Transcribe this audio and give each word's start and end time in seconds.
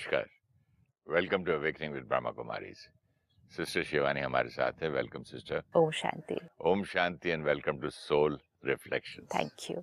नमस्कार। 0.00 0.28
Welcome 1.06 1.44
to 1.44 1.52
awakening 1.52 1.92
with 1.94 2.04
Brahma 2.08 2.30
Kumaris 2.32 2.76
sister 3.52 3.82
Shivani 3.84 4.20
हमारे 4.20 4.48
साथ 4.50 4.82
है। 4.82 4.88
वेलकम 4.90 5.22
सिस्टर 5.30 5.62
ओम 5.76 5.90
शांति। 5.92 6.36
ओम 6.70 6.84
शांति 6.92 7.30
and 7.30 7.44
welcome 7.44 7.80
to 7.80 7.90
soul 7.90 8.38
reflection 8.66 9.26
thank 9.34 9.70
you 9.70 9.82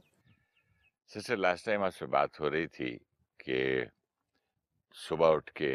sister 1.11 1.37
last 1.37 1.65
time 1.65 1.83
आपसे 1.83 2.05
बात 2.15 2.39
हो 2.39 2.49
रही 2.49 2.67
थी 2.67 2.89
कि 3.39 3.59
सुबह 4.95 5.35
उठ 5.37 5.49
के 5.61 5.69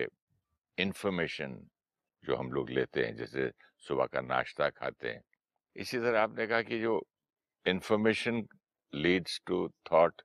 इंफॉर्मेशन 0.79 1.55
जो 2.25 2.37
हम 2.37 2.51
लोग 2.53 2.71
लेते 2.71 3.05
हैं 3.05 3.15
जैसे 3.17 3.51
सुबह 3.89 4.07
का 4.15 4.21
नाश्ता 4.33 4.69
खाते 4.71 5.09
हैं 5.09 5.23
इसी 5.77 5.99
तरह 5.99 6.21
आपने 6.23 6.47
कहा 6.47 6.63
कि 6.63 6.81
जो 6.81 7.01
information 7.67 8.43
leads 8.93 9.41
to 9.47 9.69
thought 9.93 10.23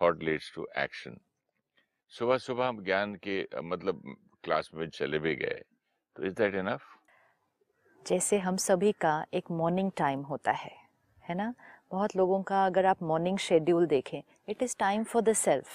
thought 0.00 0.22
leads 0.22 0.52
to 0.54 0.68
action 0.84 1.18
सुबह 2.10 2.38
सुबह 2.38 2.66
हम 2.66 2.84
ज्ञान 2.84 3.14
के 3.14 3.48
मतलब 3.62 4.16
क्लास 4.44 4.70
में 4.74 4.88
चले 4.88 5.18
भी 5.18 5.34
गए। 5.34 5.62
तो 6.16 6.24
इज़ 6.24 6.34
दैट 6.34 6.54
इनफ? 6.54 6.82
जैसे 8.06 8.38
हम 8.38 8.56
सभी 8.56 8.92
का 8.92 9.26
एक 9.34 9.50
मॉर्निंग 9.50 9.92
टाइम 9.96 10.22
होता 10.22 10.52
है 10.52 10.76
है 11.28 11.34
ना? 11.34 11.54
बहुत 11.90 12.16
लोगों 12.16 12.42
का 12.42 12.66
अगर 12.66 12.86
आप 12.86 13.02
मॉर्निंग 13.02 13.38
शेड्यूल 13.38 13.86
देखें, 13.86 14.22
it 14.48 14.62
is 14.62 14.76
time 14.78 15.04
for 15.04 15.22
the 15.22 15.32
self. 15.32 15.66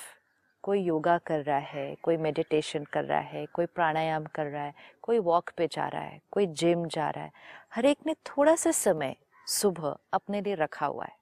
कोई 0.61 0.81
योगा 0.81 1.17
कर 1.17 1.43
रहा 1.43 1.57
है, 1.57 1.95
कोई 1.95 2.17
मेडिटेशन 2.17 2.83
कर 2.83 3.03
रहा 3.03 3.19
है, 3.19 3.45
कोई 3.45 3.65
प्राणायाम 3.65 4.25
कर 4.25 4.45
रहा 4.45 4.63
है, 4.63 4.73
कोई 5.02 5.19
वॉक 5.19 5.49
पे 5.57 5.67
जा 5.67 5.88
रहा 5.88 6.02
है, 6.02 6.21
कोई 6.31 6.47
जिम 6.47 6.85
जा 6.85 7.09
रहा 7.09 7.23
है। 7.23 7.31
हर 7.75 7.85
एक 7.85 7.97
ने 8.05 8.13
थोड़ा 8.13 8.55
सा 8.55 8.71
समय 8.71 9.15
सुबह 9.47 9.97
अपने 10.13 10.41
लिए 10.41 10.55
रखा 10.55 10.85
हुआ 10.85 11.05
है। 11.05 11.17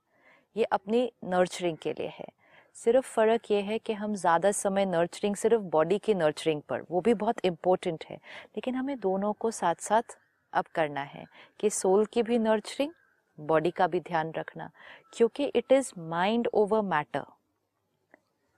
ये 0.57 0.63
अपनी 0.63 1.11
नर्चरिंग 1.23 1.77
के 1.77 1.93
लिए 1.93 2.07
है। 2.07 2.40
सिर्फ़ 2.75 3.05
फ़र्क 3.05 3.49
ये 3.51 3.59
है 3.61 3.77
कि 3.79 3.93
हम 3.93 4.13
ज़्यादा 4.15 4.51
समय 4.51 4.85
नर्चरिंग 4.85 5.35
सिर्फ़ 5.35 5.61
बॉडी 5.71 5.97
की 5.99 6.13
नर्चरिंग 6.13 6.61
पर, 6.61 6.81
वो 6.91 7.01
भी 7.01 7.13
बहुत 7.13 7.45
इम्पोर्टेंट 7.45 8.05
है। 8.09 8.15
लेकिन 8.15 8.75
हमें 8.75 8.99
दोनों 8.99 9.33
को 9.33 9.51
साथ 9.51 9.81
साथ 9.81 10.17
अब 10.53 10.65
करना 10.75 11.01
है 11.01 11.25
कि 11.59 11.69
सोल 11.69 12.05
की 12.05 12.23
भी 12.23 12.39
नर्चरिंग 12.39 12.91
बॉडी 13.37 13.71
का 13.71 13.87
भी 13.87 13.99
ध्यान 13.99 14.31
रखना। 14.31 14.69
क्योंकि 15.13 15.45
it 15.45 15.71
is 15.71 15.91
mind 15.99 16.47
over 16.53 16.81
matter 16.85 17.25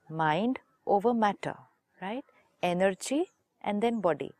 mind 0.10 0.60
over 0.88 1.14
matter 1.16 1.56
right 2.02 2.24
energy 2.64 3.26
and 3.64 3.82
then 3.82 4.00
body 4.00 4.32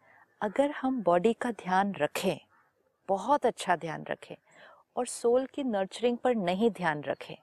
अगर 0.42 0.72
हम 0.72 1.02
बॉडी 1.04 1.34
का 1.34 1.52
ध्यान 1.54 1.94
रखें, 1.96 2.38
बहुत 3.10 3.46
अच्छा 3.46 3.76
ध्यान 3.76 4.04
रखें, 4.10 4.36
और 4.96 5.06
सोल 5.08 5.46
की 5.46 5.64
नर्चरिंग 5.64 6.18
पर 6.18 6.36
नहीं 6.36 6.70
ध्यान 6.72 7.04
रखें 7.04 7.36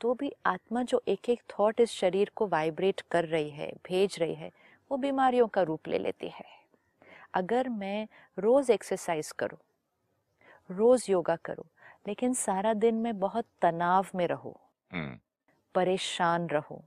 तो 0.00 0.14
भी 0.14 0.32
आत्मा 0.46 0.82
जो 0.82 1.02
एक 1.08 1.28
एक 1.28 1.42
थॉट 1.50 1.80
इस 1.80 1.90
शरीर 1.90 2.30
को 2.36 2.46
वाइब्रेट 2.46 3.00
कर 3.10 3.24
रही 3.24 3.50
है 3.50 3.72
भेज 3.88 4.18
रही 4.18 4.34
है 4.34 4.50
वो 4.90 4.96
बीमारियों 4.96 5.46
का 5.46 5.62
रूप 5.62 5.88
ले 5.88 5.98
लेती 5.98 6.28
है। 6.28 6.44
अगर 7.34 7.68
मैं 7.68 8.06
रोज़ 8.38 8.72
एक्सरसाइज 8.72 9.32
करूँ 9.32 9.58
रोज़ 10.70 11.10
योगा 11.10 11.36
करूँ 11.36 11.64
लेकिन 12.06 12.34
सारा 12.34 12.74
दिन 12.74 12.94
मैं 12.94 13.18
बहुत 13.18 13.46
तनाव 13.62 14.06
में 14.14 14.26
रहूँ 14.26 14.54
हम्म। 14.90 15.18
परेशान 15.74 16.46
रहूँ 16.48 16.82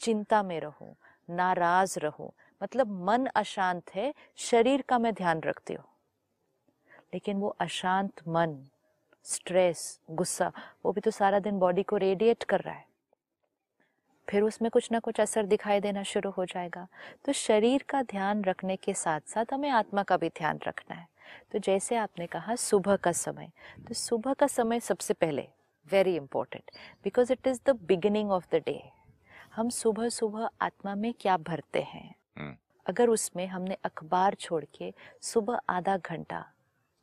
चिंता 0.00 0.42
में 0.42 0.60
रहूँ 0.60 0.94
नाराज़ 1.28 1.98
रहूँ 1.98 2.30
मतलब 2.60 2.90
मन 3.04 3.26
अशांत 3.26 3.94
है 3.94 4.12
शरीर 4.36 4.82
का 4.82 4.98
मैं 4.98 5.14
ध्यान 5.14 5.40
रखती 5.40 5.74
हूँ 5.74 5.84
लेकिन 7.14 7.36
वो 7.36 7.48
अशांत 7.60 8.28
मन 8.28 8.58
स्ट्रेस 9.24 10.00
गुस्सा 10.10 10.52
वो 10.84 10.92
भी 10.92 11.00
तो 11.00 11.10
सारा 11.10 11.38
दिन 11.38 11.58
बॉडी 11.58 11.82
को 11.82 11.96
रेडिएट 11.96 12.44
कर 12.44 12.60
रहा 12.60 12.74
है। 12.74 12.84
फिर 14.28 14.42
उसमें 14.42 14.70
कुछ 14.70 14.92
ना 14.92 14.98
कुछ 14.98 15.20
असर 15.20 15.46
दिखाई 15.46 15.80
देना 15.80 16.02
शुरू 16.02 16.30
हो 16.30 16.44
जाएगा। 16.44 16.86
तो 17.24 17.32
शरीर 17.32 17.84
का 17.88 18.02
ध्यान 18.02 18.44
रखने 18.44 18.76
के 18.76 18.94
साथ 18.94 19.20
साथ 19.26 19.44
हमें 19.52 19.70
आत्मा 19.70 20.02
का 20.02 20.16
भी 20.16 20.28
ध्यान 20.28 20.58
रखना 20.66 20.96
है। 20.96 21.08
तो 21.52 21.58
जैसे 21.58 21.96
आपने 21.96 22.26
कहा 22.26 22.54
सुबह 22.54 22.96
का 22.96 23.12
समय। 23.12 23.50
तो 23.88 23.94
सुबह 23.94 24.34
का 24.34 24.46
समय 24.46 24.80
सबसे 24.80 25.14
पहले 25.14 25.48
very 25.86 26.16
important 26.16 26.70
because 27.04 27.32
it 27.32 27.46
is 27.46 27.60
the 27.66 27.70
beginning 27.70 28.30
of 28.30 28.46
the 28.52 28.62
day 28.66 28.82
हम 29.56 29.68
सुबह 29.68 30.08
सुबह 30.08 30.48
आत्मा 30.60 30.94
में 30.94 31.14
क्या 31.20 31.36
भरते 31.36 31.80
हैं? 31.82 32.14
हम्म। 32.38 32.56
अगर 32.86 33.08
उसमें 33.08 33.46
हमने 33.46 33.76
अखबार 33.84 34.34
छोड़ 34.34 34.64
के 34.64 34.92
सुबह 35.20 35.60
आधा 35.68 35.96
घंटा 35.96 36.44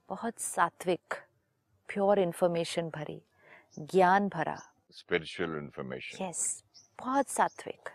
बहुत 0.10 0.40
सात्विक 0.40 1.14
प्योर 1.90 2.20
इन्फॉर्मेशन 2.20 2.90
भरी 2.90 3.22
ज्ञान 3.92 4.28
भरा 4.30 4.58
स्पिरिचुअल 4.92 5.58
इंफॉर्मेशन 5.58 6.26
यस 6.26 6.64
बहुत 7.00 7.30
सात्विक 7.30 7.90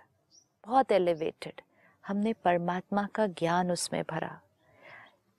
बहुत 0.67 0.93
एलिवेटेड 0.93 1.61
हमने 2.05 2.33
परमात्मा 2.45 3.07
का 3.15 3.27
ज्ञान 3.39 3.71
उसमें 3.73 4.03
भरा। 4.11 4.41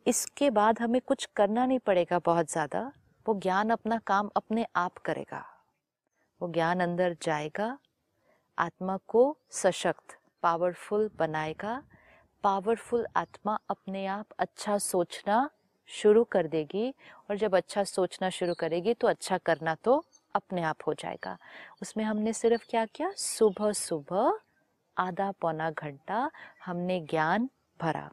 इसके 0.05 0.49
बाद 0.49 0.79
हमें 0.81 0.99
कुछ 1.01 1.25
करना 1.35 1.65
नहीं 1.65 1.79
पड़ेगा 1.79 2.19
बहुत 2.25 2.51
ज़्यादा। 2.51 2.81
वो 3.25 3.33
ज्ञान 3.39 3.69
अपना 3.69 3.97
काम 4.07 4.29
अपने 4.35 4.65
आप 4.75 4.97
करेगा। 4.97 5.43
वो 6.41 6.51
ज्ञान 6.51 6.79
अंदर 6.79 7.15
जाएगा 7.21 7.77
आत्मा 8.57 8.97
को 9.07 9.21
सशक्त 9.51 10.17
पावरफुल 10.43 11.09
बनाएगा। 11.17 11.81
पावरफुल 12.43 13.05
आत्मा 13.15 13.57
अपने 13.69 14.05
आप 14.07 14.33
अच्छा 14.39 14.77
सोचना 14.79 15.49
शुरू 15.87 16.23
कर 16.23 16.47
देगी 16.47 16.93
और 17.29 17.37
जब 17.37 17.55
अच्छा 17.55 17.83
सोचना 17.83 18.29
शुरू 18.29 18.53
करेगी 18.53 18.93
तो 18.93 19.07
अच्छा 19.07 19.37
करना 19.37 19.75
तो 19.75 20.03
अपने 20.35 20.61
आप 20.61 20.77
हो 20.87 20.93
जाएगा। 20.93 21.37
उसमें 21.81 22.03
हमने 22.05 22.33
सिर्फ़ 22.33 22.65
क्या 22.69 22.85
किया? 22.85 23.11
सुबह 23.11 23.71
सुबह 23.71 24.39
आधा 24.97 25.31
पौना 25.31 25.71
घंटा 25.71 26.31
हमने 26.65 26.99
ज्ञान 26.99 27.49
भरा। 27.81 28.11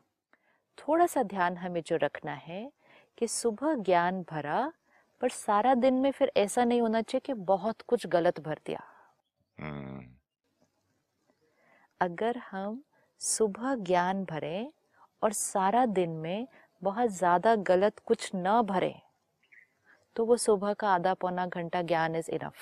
थोड़ा 0.79 1.07
सा 1.07 1.23
ध्यान 1.23 1.57
हमें 1.57 1.83
जो 1.87 1.97
रखना 1.97 2.33
है 2.33 2.73
कि 3.19 3.29
सुबह 3.29 3.75
ज्ञान 3.75 4.23
भरा 4.23 4.73
पर 5.21 5.29
सारा 5.29 5.75
दिन 5.75 5.95
में 5.95 6.11
फिर 6.11 6.33
ऐसा 6.37 6.65
नहीं 6.65 6.81
होना 6.81 7.03
चाहिए 7.03 7.21
कि 7.27 7.33
बहुत 7.33 7.81
कुछ 7.81 8.07
गलत 8.07 8.41
भर 8.41 8.59
दिया। 8.67 8.83
हम्म। 9.59 10.13
अगर 12.01 12.39
हम 12.51 12.83
सुबह 13.21 13.75
ज्ञान 13.75 14.25
भरें 14.25 14.73
और 15.23 15.33
सारा 15.33 15.87
दिन 15.87 16.11
में 16.11 16.47
बहुत 16.83 17.11
ज़्यादा 17.11 17.55
गलत 17.57 17.99
कुछ 17.99 18.31
न 18.35 18.63
भरे 18.63 18.95
तो 20.17 20.25
वो 20.25 20.37
सुबह 20.37 20.73
का 20.73 20.89
आधा 20.89 21.15
पौना 21.15 21.47
घंटा 21.47 21.83
ज्ञान 21.83 22.17
इज़ 22.17 22.31
इनफ 22.31 22.55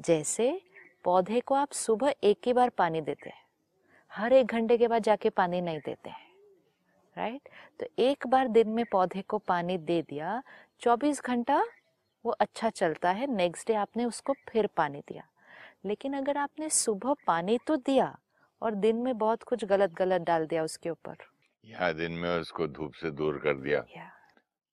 जैसे 0.00 0.60
पौधे 1.04 1.40
को 1.40 1.54
आप 1.54 1.72
सुबह 1.72 2.14
एक 2.24 2.38
ही 2.46 2.52
बार 2.52 2.68
पानी 2.68 3.00
देते 3.00 3.30
हैं, 3.30 3.42
हर 4.10 4.32
एक 4.32 4.46
घंटे 4.46 4.78
के 4.78 4.88
बाद 4.88 5.02
जाके 5.02 5.30
पानी 5.30 5.60
नहीं 5.60 5.78
देते 5.78 6.10
हैं 6.10 6.30
राइट 7.16 7.48
तो 7.80 7.86
एक 7.98 8.26
बार 8.26 8.48
दिन 8.48 8.68
में 8.68 8.84
पौधे 8.92 9.22
को 9.22 9.38
पानी 9.38 9.78
दे 9.78 10.02
दिया 10.02 10.42
24 10.80 11.22
घंटा 11.22 11.62
वो 12.24 12.32
अच्छा 12.32 12.70
चलता 12.70 13.10
है 13.10 13.26
नेक्स्ट 13.26 13.68
डे 13.68 13.74
आपने 13.74 14.04
उसको 14.04 14.32
फिर 14.48 14.66
पानी 14.66 14.98
दिया। 14.98 15.22
लेकिन 15.84 16.14
अगर 16.14 16.36
आपने 16.36 16.68
सुबह 16.68 17.14
पानी 17.26 17.58
तो 17.58 17.76
दिया 17.76 18.18
और 18.62 18.74
दिन 18.74 18.96
में 18.96 19.18
बहुत 19.18 19.42
कुछ 19.42 19.64
गलत 19.64 19.92
गलत 19.92 20.20
डाल 20.20 20.46
दिया 20.46 20.64
उसके 20.64 20.90
ऊपर 20.90 21.31
यहाँ 21.64 21.92
दिन 21.94 22.12
में 22.12 22.28
उसको 22.30 22.66
धूप 22.68 22.94
से 22.94 23.10
दूर 23.10 23.38
कर 23.38 23.54
दिया। 23.54 23.84
या। 23.96 24.10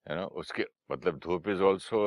है 0.07 0.16
ना? 0.16 0.23
उसके 0.25 0.66
मतलब 0.91 1.17
धूप 1.17 1.47
इज़ 1.50 1.61
ऑल्सो 1.61 2.00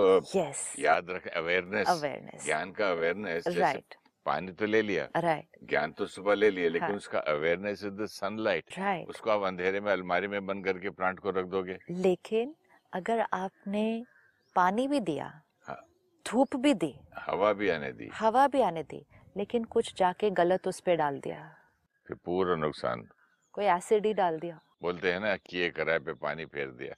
याद 0.79 1.11
रख 1.11 1.27
अवेयरनेस 1.29 1.89
अवेयरनेस 1.89 2.45
ज्ञान 2.45 2.73
का 2.73 2.91
अवेयरनेस 2.91 3.45
राइट 3.49 3.95
पानी 4.27 4.53
तो 4.53 4.67
ले 4.67 4.81
लिया 4.83 5.09
राइट 5.17 5.57
ज्ञान 5.65 5.93
तो 5.93 6.07
सुबह 6.07 6.35
ले 6.35 6.51
लिया 6.51 6.69
लेकिन 6.69 6.89
हाँ। 6.89 6.97
उसका 6.97 7.19
awareness 7.19 7.85
is 7.85 7.93
the 7.93 8.07
sunlight 8.07 8.79
right 8.79 9.09
उसको 9.09 9.31
आप 9.31 9.43
अंधेरे 9.43 9.81
में 9.81 9.93
अलमारी 9.93 10.29
में 10.29 10.47
बंद 10.47 10.65
करके 10.65 10.91
प्लांट 10.91 11.19
को 11.21 11.31
रख 11.31 11.47
दोगे। 11.47 11.79
लेकिन 11.91 12.55
अगर 12.93 13.25
आपने 13.33 13.85
पानी 14.57 14.89
भी 14.89 15.01
दिया 15.01 15.27
हाँ। 15.67 15.79
धूप 16.27 16.57
भी 16.57 16.75
दी। 16.75 16.95
हवा 17.19 17.53
भी 17.53 17.69
आने 17.69 17.93
दी। 17.93 18.11
हवा 18.15 18.47
भी 18.49 18.61
आने 18.63 18.83
दी 18.83 19.05
लेकिन 19.37 19.65
कुछ 19.65 19.95
जाके 19.97 20.31
गलत 20.31 20.69
उस 20.69 20.81
पर 20.81 20.97
डाल 20.97 21.19
दिया। 21.21 21.49
फिर 22.09 22.17
पूरा 22.25 22.57
नुकसान। 22.57 23.09
कोई 23.53 23.65
एसिड 23.65 24.07
ही 24.07 24.13
डाल 24.15 24.39
दिया। 24.39 24.61
बोलते 24.83 25.13
हैं 25.13 25.21
ना 25.21 25.37
किए 25.37 25.71
कराए 25.71 25.99
पे 25.99 26.13
पानी 26.23 26.45
फेर 26.47 26.69
दिया। 26.79 26.95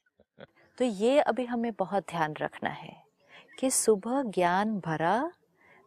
तो 0.79 0.85
ये 0.85 1.19
अभी 1.21 1.45
हमें 1.45 1.73
बहुत 1.79 2.05
ध्यान 2.11 2.35
रखना 2.41 2.71
है 2.71 2.97
कि 3.59 3.71
सुबह 3.71 4.23
ज्ञान 4.31 4.79
भरा 4.81 5.17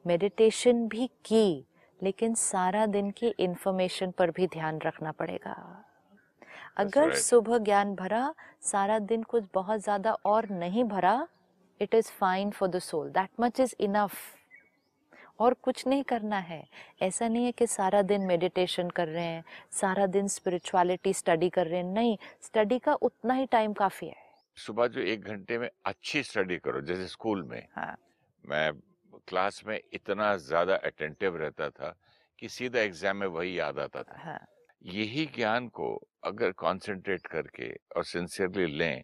मेडिटेशन 0.05 0.87
भी 0.87 1.07
की 1.25 1.65
लेकिन 1.99 2.33
सारा 2.35 2.85
दिन 2.85 3.09
की 3.11 3.27
इंफॉर्मेशन 3.39 4.11
पर 4.11 4.31
भी 4.31 4.47
ध्यान 4.47 4.79
रखना 4.81 5.11
पड़ेगा। 5.11 5.55
अगर 6.77 7.05
right. 7.05 7.21
सुबह 7.21 7.57
ज्ञान 7.57 7.95
भरा 7.95 8.33
सारा 8.61 8.99
दिन 9.01 9.23
कुछ 9.23 9.43
बहुत 9.53 9.81
ज़्यादा 9.81 10.11
और 10.25 10.49
नहीं 10.49 10.83
भरा 10.83 11.27
it 11.81 11.95
is 11.95 12.11
fine 12.11 12.51
for 12.51 12.69
the 12.69 12.79
soul 12.79 13.09
that 13.09 13.29
much 13.39 13.59
is 13.59 13.75
enough 13.79 14.36
और 15.39 15.53
कुछ 15.53 15.85
नहीं 15.87 16.03
करना 16.03 16.37
है। 16.39 16.63
ऐसा 17.01 17.27
नहीं 17.27 17.45
है 17.45 17.51
कि 17.51 17.67
सारा 17.67 18.01
दिन 18.01 18.21
मेडिटेशन 18.21 18.89
कर 18.89 19.07
रहे 19.07 19.25
हैं 19.25 19.43
सारा 19.71 20.05
दिन 20.07 20.27
स्पिरिचुअलिटी 20.27 21.13
स्टडी 21.13 21.49
कर 21.49 21.67
रहे 21.67 21.79
हैं। 21.79 21.93
नहीं 21.93 22.17
स्टडी 22.41 22.79
का 22.79 22.93
उतना 22.93 23.33
ही 23.33 23.45
टाइम 23.45 23.73
काफ़ी 23.73 24.07
है। 24.07 24.25
सुबह 24.57 24.87
जो 24.87 25.01
एक 25.01 25.23
घंटे 25.23 25.57
में 25.57 25.69
अच्छी 25.85 26.23
स्टडी 26.23 26.57
करो 26.57 26.81
जैसे 26.81 27.07
स्कूल 27.07 27.43
में। 27.43 27.61
हाँ। 27.75 27.95
मैं 28.43 28.71
क्लास 29.27 29.61
में 29.67 29.79
इतना 29.93 30.35
ज़्यादा 30.37 30.75
अटेंटिव 30.75 31.37
रहता 31.37 31.69
था 31.69 31.95
कि 32.39 32.49
सीधा 32.49 32.79
एग्ज़ाम 32.79 33.17
में 33.17 33.27
वही 33.27 33.59
याद 33.59 33.79
आता 33.79 34.03
था। 34.03 34.21
हाँ। 34.21 34.39
यही 34.85 35.25
ज्ञान 35.25 35.67
को 35.67 35.89
अगर 36.23 36.51
कॉन्सेंट्रेट 36.51 37.27
करके 37.27 37.69
और 37.95 38.03
सिंसियरली 38.03 38.65
लें 38.77 39.03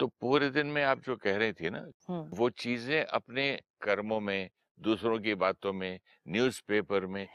तो 0.00 0.06
पूरे 0.20 0.48
दिन 0.50 0.66
में 0.66 0.82
आप 0.84 1.00
जो 1.00 1.16
कह 1.16 1.36
रही 1.36 1.52
थी 1.52 1.70
ना 1.70 1.84
हम्म। 2.08 2.36
वो 2.36 2.48
चीज़ें 2.50 3.04
अपने 3.04 3.44
कर्मों 3.82 4.20
में 4.20 4.48
दूसरों 4.78 5.18
की 5.18 5.34
बातों 5.34 5.72
में 5.72 5.98
न्यूज़पेपर 6.28 7.06
में 7.06 7.26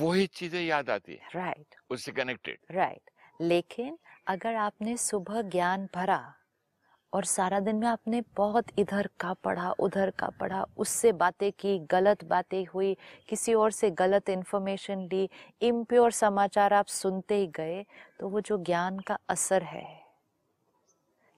वही 0.00 0.26
चीज़ें 0.26 0.60
याद 0.62 0.90
आती 0.90 1.12
है 1.12 1.28
राइट 1.34 1.76
उससे 1.90 2.12
कनेक्टेड 2.12 2.58
राइट 2.70 3.10
लेकिन 3.40 3.98
अगर 4.26 4.54
आपने 4.54 4.96
सुबह 4.96 5.42
ज्ञान 5.42 5.88
भरा 5.94 6.22
और 7.12 7.24
सारा 7.24 7.60
दिन 7.60 7.76
में 7.76 7.86
आपने 7.88 8.22
बहुत 8.36 8.66
इधर 8.78 9.08
का 9.20 9.32
पढ़ा 9.34 9.70
उधर 9.70 10.10
का 10.10 10.28
पढ़ा 10.40 10.64
उससे 10.76 11.12
बातें 11.12 11.50
की 11.52 11.78
गलत 11.90 12.24
बातें 12.24 12.64
हुई 12.64 12.96
किसी 13.28 13.54
और 13.54 13.70
से 13.70 13.90
गलत 13.90 14.28
इन्फॉर्मेशन 14.30 15.08
ली 15.12 15.28
इम्प्योर 15.62 16.12
समाचार 16.12 16.72
आप 16.72 16.86
सुनते 16.86 17.34
ही 17.34 17.46
गए 17.46 17.84
तो 18.20 18.28
वो 18.28 18.40
जो 18.40 18.58
ज्ञान 18.58 18.98
का 18.98 19.18
असर 19.28 19.62
है 19.62 20.00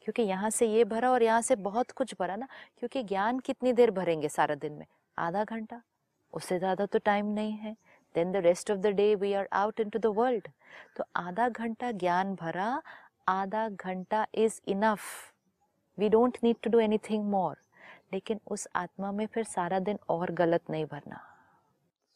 क्योंकि 0.02 0.22
यहाँ 0.22 0.50
से 0.50 0.66
ये 0.66 0.84
भरा 0.84 1.10
और 1.10 1.22
यहाँ 1.22 1.40
से 1.42 1.56
बहुत 1.56 1.90
कुछ 1.90 2.14
भरा 2.20 2.36
ना 2.36 2.48
क्योंकि 2.78 3.02
ज्ञान 3.02 3.38
कितनी 3.38 3.72
देर 3.72 3.90
भरेंगे 3.90 4.28
सारा 4.28 4.54
दिन 4.54 4.72
में? 4.72 4.86
आधा 5.18 5.44
घंटा? 5.44 5.80
उससे 6.32 6.58
ज़्यादा 6.58 6.86
तो 6.86 6.98
टाइम 6.98 7.26
नहीं 7.34 7.52
है। 7.54 7.76
Then 8.14 8.32
the 8.32 8.36
rest 8.44 8.70
of 8.70 8.78
the 8.78 8.86
day 8.96 9.14
we 9.14 9.32
are 9.32 9.48
out 9.52 9.80
in 9.80 9.90
to 9.90 9.98
the 9.98 10.06
world 10.16 10.48
तो 10.96 11.04
आधा 11.16 11.48
घंटा 11.48 11.90
ज्ञान 11.92 12.34
भरा 12.34 12.82
आधा 13.28 13.68
घंटा 13.68 14.26
is 14.34 14.60
enough 14.68 15.00
we 15.98 16.08
don't 16.08 16.38
need 16.44 16.56
to 16.62 16.70
do 16.70 16.80
anything 16.80 17.24
more 17.30 17.56
लेकिन 18.12 18.40
उस 18.46 18.66
आत्मा 18.76 19.12
में 19.12 19.26
फिर 19.26 19.44
सारा 19.44 19.78
दिन 19.80 19.98
और 20.10 20.30
गलत 20.32 20.70
नहीं 20.70 20.84
भरना। 20.86 21.20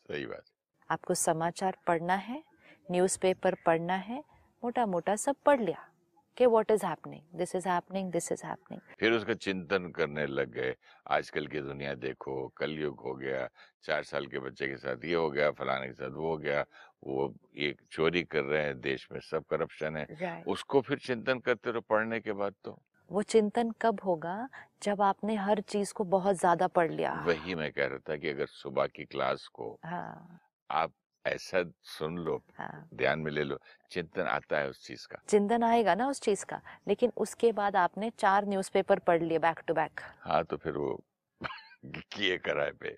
सही 0.08 0.26
बात। 0.26 0.44
आपको 0.90 1.14
समाचार 1.14 1.76
पढ़ना 1.86 2.14
है 2.14 2.42
न्यूज़पेपर 2.88 3.54
पढ़ना 3.66 3.94
है 3.94 4.22
मोटा 4.62 4.86
मोटा 4.86 5.16
सब 5.16 5.36
पढ़ 5.46 5.60
लिया। 5.60 5.88
कि 6.36 6.46
what 6.46 6.70
is 6.70 6.86
happening 6.86 7.38
this 7.38 7.54
is 7.56 7.68
happening 7.68 8.10
this 8.12 8.32
is 8.32 8.46
happening 8.46 8.80
फिर 9.00 9.12
उसका 9.12 9.34
चिंतन 9.34 9.90
करने 9.90 10.26
लग 10.26 10.50
गए। 10.50 10.74
आजकल 11.06 11.46
की 11.46 11.60
दुनिया 11.60 11.94
देखो 11.94 12.36
कलयुग 12.56 13.00
हो 13.00 13.14
गया 13.14 13.48
चार 13.84 14.02
साल 14.02 14.26
के 14.26 14.38
बच्चे 14.38 14.68
के 14.68 14.76
साथ 14.76 15.04
ये 15.04 15.14
हो 15.14 15.30
गया 15.30 15.50
फलाने 15.50 15.86
के 15.86 15.92
साथ 15.92 16.10
वो 16.10 16.28
हो 16.28 16.36
गया 16.38 16.64
वो 17.04 17.34
ये 17.56 17.74
चोरी 17.90 18.22
कर 18.22 18.42
रहे 18.42 18.62
हैं 18.64 18.80
देश 18.80 19.08
में 19.12 19.20
सब 19.20 19.44
करप्शन 19.50 19.96
है। 19.96 20.06
राइट 20.20 20.46
उसको 20.46 20.80
फिर 20.80 20.98
चिंतन 20.98 21.38
करते 21.38 21.70
रहो 21.70 21.80
पढ़ने 21.80 22.20
के 22.20 22.32
बाद 22.32 22.54
तो। 22.64 22.78
वो 23.10 23.22
चिंतन 23.22 23.70
कब 23.80 24.00
होगा? 24.04 24.48
जब 24.82 25.02
आपने 25.02 25.34
हर 25.36 25.60
चीज़ 25.60 25.92
को 25.94 26.04
बहुत 26.04 26.36
ज़्यादा 26.36 26.66
पढ़ 26.68 26.90
लिया। 26.90 27.12
वही 27.26 27.54
मैं 27.54 27.70
कह 27.72 27.86
रहा 27.86 27.98
था 27.98 28.16
कि 28.16 28.28
अगर 28.28 28.46
सुबह 28.46 28.86
की 28.86 29.04
क्लास 29.04 29.46
को 29.46 29.78
हाँ। 29.84 30.40
आप 30.70 30.92
ऐसा 31.26 31.62
सुन 31.82 32.18
लो 32.18 32.42
हाँ। 32.58 32.88
ध्यान 32.94 33.18
में 33.18 33.30
ले 33.32 33.44
लो 33.44 33.58
चिंतन 33.90 34.22
आता 34.22 34.58
है 34.58 34.68
उस 34.68 34.86
चीज़ 34.86 35.06
का। 35.06 35.18
चिंतन 35.28 35.62
आएगा 35.62 35.94
ना 35.94 36.08
उस 36.08 36.20
चीज़ 36.20 36.44
का 36.44 36.60
लेकिन 36.88 37.12
उसके 37.16 37.52
बाद 37.52 37.76
आपने 37.76 38.10
चार 38.18 38.46
न्यूज़पेपर 38.46 38.98
पढ़ 38.98 39.22
लिए 39.22 39.38
बैक 39.38 39.60
टू 39.66 39.74
बैक। 39.74 40.00
हाँ 40.20 40.44
तो 40.44 40.56
फिर 40.56 40.72
वो 40.72 41.02
किए 41.84 42.38
कराए 42.38 42.70
पे। 42.70 42.96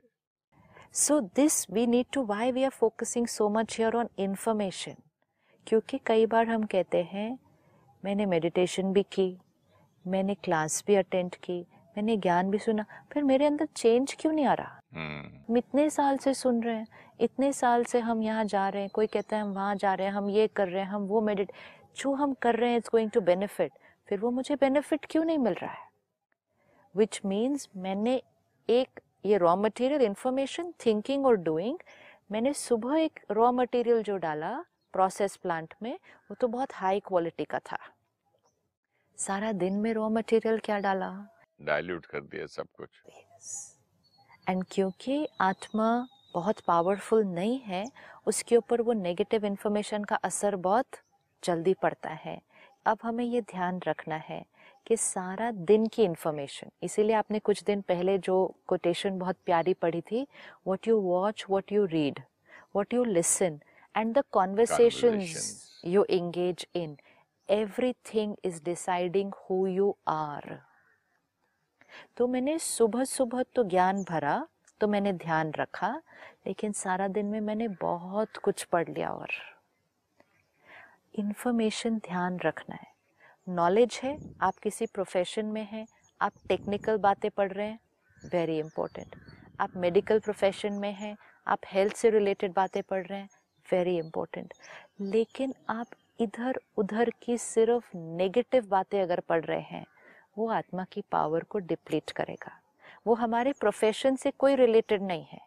So 0.95 1.21
this 1.21 1.71
we 1.71 1.87
need 1.87 2.07
to 2.13 2.25
why 2.25 2.53
we 2.53 2.65
are 2.65 2.71
focusing 2.71 3.27
so 3.27 3.49
much 3.49 3.77
here 3.79 3.97
on 3.97 4.09
information 4.19 4.95
क्योंकि 5.67 6.01
कई 6.07 6.27
बार 6.27 6.49
हम 6.49 6.65
कहते 6.67 7.03
हैं 7.03 7.39
मैंने 8.05 8.27
मेडिटेशन 8.27 8.93
भी 8.93 9.03
की 9.03 9.39
मैंने 10.07 10.35
क्लास 10.35 10.85
भी 10.87 10.95
अटेंड 10.95 11.35
की 11.35 11.61
मैंने 11.97 12.17
ज्ञान 12.17 12.51
भी 12.51 12.59
सुना 12.59 12.85
फिर 13.13 13.23
मेरे 13.23 13.47
अंदर 13.47 13.67
चेंज 13.77 14.17
क्यों 14.21 14.33
नहीं 14.33 14.47
आ 14.47 14.55
रहा? 14.55 14.78
हम 14.93 15.57
इतने 15.57 15.91
साल 15.91 16.17
से 16.17 16.35
सुन 16.35 16.63
रहे 16.63 16.77
हैं 16.77 16.87
इतने 17.21 17.53
साल 17.53 17.85
से 17.85 17.99
हम 18.01 18.23
यहाँ 18.23 18.45
जा 18.45 18.69
रहे 18.69 18.83
हैं 18.83 18.91
कोई 18.91 19.07
कहता 19.07 19.37
है 19.37 19.43
हम 19.43 19.53
वहाँ 19.53 19.75
जा 19.77 19.95
रहे 19.95 20.07
हैं 20.07 20.15
हम 20.15 20.31
ये 20.31 20.47
कर 20.47 20.69
रहे 20.69 20.83
हैं 20.83 20.91
हम 20.91 21.03
वो 21.03 21.21
मेडिट 21.21 21.53
जो 21.97 22.13
हम 22.15 22.35
कर 22.35 22.57
रहे 22.57 22.71
हैं 22.71 22.77
इट्स 22.77 22.89
गोइंग 22.93 23.11
टू 23.11 23.21
बेनिफिट 23.21 23.73
फिर 24.09 24.21
वो 24.21 24.31
मुझे 24.31 24.57
बेनिफिट 24.57 25.07
क्यों 25.11 25.25
नहीं 25.25 25.39
मिल 25.39 25.55
रहा 25.55 25.71
है? 25.71 25.89
विच 26.97 27.21
मीन्स 27.25 27.69
मैंने 27.77 28.23
एक 28.69 29.01
ये 29.27 29.37
रॉ 29.37 29.57
मटेरियल 29.57 30.03
इंफॉर्मेशन 30.03 30.73
थिंकिंग 30.87 31.27
और 31.27 31.37
डूइंग 31.37 31.79
मैंने 32.33 32.53
सुबह 32.53 32.99
एक 33.01 33.21
रॉ 33.31 33.53
मटेरियल 33.53 34.03
जो 34.03 34.17
डाला 34.17 34.65
प्रोसेस 34.93 35.37
प्लांट 35.37 35.75
में 35.83 35.95
वो 35.95 36.35
तो 36.35 36.49
बहुत 36.49 36.75
हाई 36.75 37.01
क्वालिटी 37.01 37.45
का 37.45 37.59
था। 37.59 37.79
सारा 39.17 39.53
दिन 39.53 39.75
में 39.75 39.93
रॉ 39.95 40.09
मटेरियल 40.09 40.59
क्या 40.59 40.79
डाला? 40.79 41.11
डाइल्यूट 41.63 42.07
कर 42.07 42.21
दिया 42.21 42.47
सब 42.47 42.67
कुछ। 42.77 43.03
एंड 44.49 44.65
क्योंकि 44.71 45.27
आत्मा 45.41 46.09
बहुत 46.35 46.61
पावरफुल 46.61 47.25
नहीं 47.25 47.59
है 47.59 47.85
उसके 48.27 48.57
ऊपर 48.57 48.81
वो 48.81 48.93
नेगेटिव 48.93 49.45
इन्फॉर्मेशन 49.45 50.05
का 50.05 50.17
असर 50.17 50.57
बहुत 50.57 50.87
जल्दी 51.45 51.75
पड़ता 51.75 52.11
है। 52.11 52.41
अब 52.87 52.99
हमें 53.03 53.25
ये 53.25 53.41
ध्यान 53.41 53.81
रखना 53.87 54.17
है 54.17 54.45
कि 54.87 54.97
सारा 54.97 55.51
दिन 55.51 55.87
की 55.87 56.05
इन्फॉर्मेशन 56.05 56.71
इसीलिए 56.83 57.17
आपने 57.17 57.39
कुछ 57.39 57.63
दिन 57.63 57.81
पहले 57.81 58.19
जो 58.19 58.37
कोटेशन 58.67 59.19
बहुत 59.19 59.37
प्यारी 59.47 59.75
पढ़ी 59.75 60.01
थी 60.01 60.23
what 60.67 60.89
you 60.89 61.01
watch 61.01 61.45
what 61.51 61.73
you 61.73 61.85
read 61.85 62.21
what 62.75 62.95
you 62.95 63.05
listen 63.05 63.61
and 63.97 64.15
the 64.19 64.23
conversations 64.33 65.83
you 65.85 66.05
you 66.05 66.65
in 66.75 66.97
everything 67.93 68.35
is 68.45 68.63
deciding 68.65 69.33
who 69.33 69.67
you 69.69 69.97
are 70.09 70.68
तो 72.17 72.27
मैंने 72.27 72.59
सुबह 72.59 73.05
सुबह 73.05 73.43
तो 73.55 73.65
ज्ञान 73.65 74.03
भरा 74.05 74.47
तो 74.81 74.89
मैंने 74.89 75.13
ध्यान 75.15 75.53
रखा, 75.53 75.91
लेकिन 76.47 76.73
सारा 76.73 77.09
दिन 77.09 77.27
में 77.27 77.41
मैंने 77.41 77.69
बहुत 77.81 78.37
कुछ 78.37 78.65
पढ़ 78.65 78.89
लिया 78.89 79.11
और 79.11 79.31
इन्फॉर्मेशन 81.15 81.99
ध्यान 81.99 82.39
रखना 82.39 82.75
है। 82.75 82.87
नॉलेज 83.47 84.01
है, 84.03 84.17
आप 84.43 84.59
किसी 84.63 84.87
प्रोफेशन 84.87 85.47
में 85.47 85.67
हैं, 85.73 85.87
आप 86.21 86.33
टेक्निकल 86.49 86.97
बातें 86.99 87.31
पढ़ 87.31 87.53
रहे 87.53 87.67
हैं 87.67 87.79
वेरी 88.25 88.59
इंपॉर्टेंट 88.59 89.17
आप 89.61 89.77
मेडिकल 89.77 90.19
प्रोफेशन 90.19 90.73
में 90.73 90.93
हैं, 90.93 91.17
आप 91.47 91.61
हेल्थ 91.67 91.97
से 91.97 92.11
रिलेटेड 92.11 92.53
बातें 92.55 92.83
पढ़ 92.83 93.07
रहे 93.07 93.19
हैं 93.19 93.29
वेरी 93.69 93.97
इंपॉर्टेंट 93.99 94.55
लेकिन 95.03 95.55
आप 95.71 95.87
इधर 96.21 96.59
उधर 96.79 97.11
की 97.23 97.37
सिर्फ़ 97.39 97.97
नेगेटिव 97.97 98.67
बातें 98.69 99.01
अगर 99.03 99.21
पढ़ 99.21 99.45
रहे 99.45 99.61
हैं 99.61 99.85
वो 100.39 100.49
आत्मा 100.49 100.85
की 100.85 101.03
पावर 101.13 101.45
को 101.45 101.59
डिप्लीट 101.59 102.11
करेगा। 102.11 102.53
वो 103.07 103.15
हमारे 103.15 103.53
प्रोफेशन 103.53 104.17
से 104.17 104.31
कोई 104.31 104.55
रिलेटेड 104.55 105.03
नहीं 105.03 105.25
है। 105.33 105.41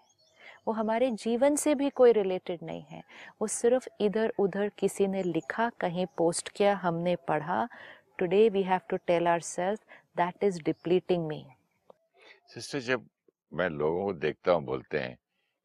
वो 0.67 0.73
हमारे 0.73 1.09
जीवन 1.11 1.55
से 1.55 1.75
भी 1.75 1.89
कोई 1.89 2.11
रिलेटेड 2.11 2.59
नहीं 2.63 2.83
है। 2.83 3.01
वो 3.41 3.47
सिर्फ़ 3.47 3.87
इधर 4.01 4.33
उधर 4.39 4.69
किसी 4.69 5.07
ने 5.07 5.23
लिखा, 5.23 5.69
कहीं 5.79 6.05
पोस्ट 6.17 6.49
किया, 6.49 6.75
हमने 6.75 7.15
पढ़ा। 7.27 7.67
Today 8.17 8.47
we 8.49 8.63
have 8.63 8.79
to 8.89 8.97
tell 8.97 9.27
our 9.27 9.39
self 9.39 9.79
that 10.17 10.43
is 10.43 10.61
depleting 10.63 11.27
me 11.27 11.45
sister 12.47 12.79
जब 12.79 13.07
मैं 13.51 13.69
लोगों 13.69 14.05
को 14.05 14.13
देखता 14.13 14.51
हूँ, 14.51 14.63
बोलते 14.65 14.99
हैं 14.99 15.17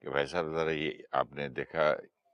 कि 0.04 0.08
भाई 0.08 0.26
साहब, 0.26 0.52
जरा 0.54 0.72
ये 0.72 1.04
आपने 1.14 1.48
देखा, 1.48 1.84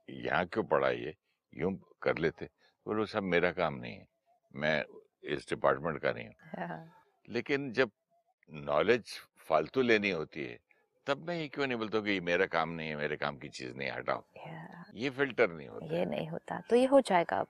यहाँ 0.09 0.45
क्यों 0.45 0.63
पढ़ा 0.63 0.89
ये 0.89 1.15
यूँ 1.53 1.73
कर 2.01 2.17
लेते। 2.17 2.45
बोलो 2.85 3.05
सब 3.05 3.23
मेरा 3.23 3.51
काम 3.51 3.73
नहीं 3.73 3.93
है। 3.93 4.07
मैं 4.55 4.83
इस 5.23 5.49
डिपार्टमेंट 5.49 5.99
का 5.99 6.11
नहीं 6.11 6.27
हूँ। 6.27 6.91
लेकिन 7.29 7.71
जब 7.73 7.91
नॉलेज 8.53 9.03
फालतू 9.37 9.81
लेनी 9.81 10.09
होती 10.09 10.43
है 10.43 10.59
तब 11.07 11.27
मैं 11.27 11.35
ये 11.35 11.47
क्यों 11.47 11.67
नहीं 11.67 11.77
बोलता 11.77 11.97
हूँ 11.97 12.05
कि 12.05 12.19
मेरा 12.19 12.45
काम 12.45 12.69
नहीं 12.69 12.89
है 12.89 12.95
मेरे 12.95 13.15
काम 13.17 13.37
की 13.37 13.49
चीज़ 13.49 13.75
नहीं 13.75 13.91
हटाओ। 13.91 14.23
ये 14.95 15.09
फ़िल्टर 15.09 15.49
नहीं 15.49 15.67
होता। 15.67 15.95
ये 15.95 16.05
नहीं 16.05 16.27
होता 16.27 16.59
तो 16.59 16.75
ये 16.75 16.85
हो 16.85 17.01
जाएगा 17.01 17.37
अब। 17.37 17.47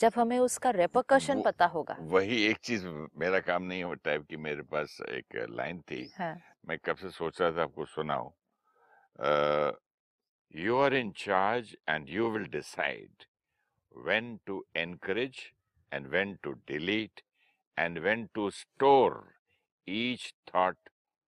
जब 0.00 0.12
हमें 0.16 0.38
उसका 0.38 0.70
रेपोकशन 0.70 1.42
पता 1.42 1.66
होगा। 1.66 1.96
वही 2.00 2.42
एक 2.44 2.56
चीज़ 2.56 2.86
मेरा 3.16 3.40
काम 3.40 3.62
नहीं 3.62 3.84
है 3.84 3.94
टाइप 3.94 4.26
की 4.26 4.36
मेरे 4.36 4.62
पास 4.62 5.00
एक 5.00 5.46
लाइन 5.50 5.80
थी। 5.80 6.12
हाँ। 6.18 6.40
मैं 6.68 6.78
कब 6.78 6.96
से 6.96 7.10
सोच 7.10 7.42
रहा 7.42 7.50
था 7.50 7.62
आपको 7.62 7.84
सुनाऊं? 7.84 8.30
You 10.56 10.78
are 10.78 10.94
in 10.94 11.10
charge 11.10 11.76
and 11.88 12.08
you 12.08 12.30
will 12.30 12.46
decide 12.46 13.24
when 14.06 14.26
to 14.46 14.54
encourage 14.76 15.38
and 15.91 16.09
when 16.11 16.37
to 16.43 16.55
delete 16.67 17.21
and 17.77 18.01
when 18.03 18.29
to 18.35 18.49
store 18.51 19.35
each 19.85 20.33
thought 20.51 20.77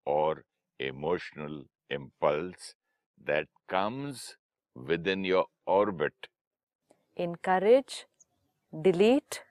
or 0.05 0.43
emotional 0.79 1.63
impulse 1.89 2.73
that 3.31 3.47
comes 3.67 4.35
within 4.91 5.23
your 5.23 5.45
orbit 5.65 6.29
encourage 7.15 8.05
delete 8.87 9.41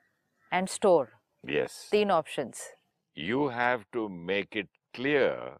and 0.50 0.68
store 0.68 1.08
yes 1.56 1.76
तीन 1.92 2.10
options 2.20 2.62
you 3.14 3.48
have 3.58 3.84
to 3.92 4.08
make 4.08 4.56
it 4.62 4.68
clear 4.94 5.58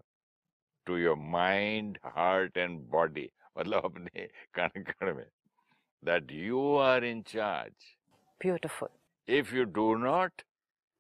to 0.87 0.99
your 0.99 1.17
mind 1.17 1.99
heart 2.17 2.57
and 2.65 2.91
body 2.97 3.29
मतलब 3.59 3.85
अपने 3.85 4.27
कण 4.59 4.83
कण 4.91 5.15
में 5.17 5.27
that 6.09 6.31
you 6.45 6.63
are 6.85 7.03
in 7.05 7.23
charge 7.33 7.89
beautiful 8.45 8.91
If 9.28 9.52
you 9.52 9.66
do 9.66 9.98
not, 9.98 10.44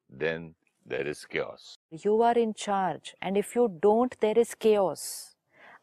then 0.10 0.53
there 0.86 1.07
is 1.07 1.25
chaos. 1.25 1.77
You 1.91 2.22
are 2.22 2.38
in 2.38 2.53
charge, 2.53 3.15
and 3.22 3.38
if 3.38 3.55
you 3.55 3.67
don't, 3.81 4.15
there 4.19 4.38
is 4.38 4.53
chaos. 4.53 5.03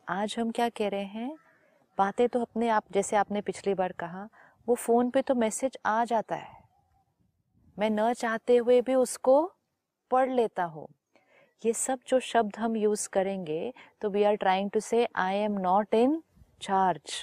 आज 0.09 0.35
हम 0.39 0.51
क्या 0.51 0.69
कह 0.69 0.89
रहे 0.89 1.05
हैं? 1.05 1.37
बातें 1.99 2.29
तो 2.29 2.41
अपने 2.41 2.69
आप, 2.69 2.85
जैसे 2.93 3.17
आपने 3.17 3.41
पिछली 3.41 3.75
बार 3.75 3.93
कहा, 3.93 4.29
वो 4.69 4.75
फ़ोन 4.75 5.11
पे 5.11 5.23
तो 5.23 5.35
मैसेज 5.35 5.79
आ 5.87 6.05
जाता 6.05 6.37
है। 6.37 6.63
मैं 7.79 7.91
न 7.91 8.13
चाहते 8.13 8.57
हुए 8.57 8.81
भी 8.81 8.95
उसको 8.95 9.53
पढ़ 10.11 10.31
लेता 10.31 10.65
हूँ। 10.65 10.87
ये 11.67 11.73
सब 11.73 12.01
जो 12.09 12.21
शब्द 12.21 12.57
हम 12.59 12.77
यूज़ 12.77 13.09
करेंगे 13.13 13.73
तो 14.01 14.11
we 14.11 14.23
are 14.23 14.35
trying 14.35 14.71
to 14.71 14.81
say 14.81 15.07
I 15.17 15.37
am 15.37 15.59
not 15.61 15.95
in 15.95 16.23
charge 16.63 17.15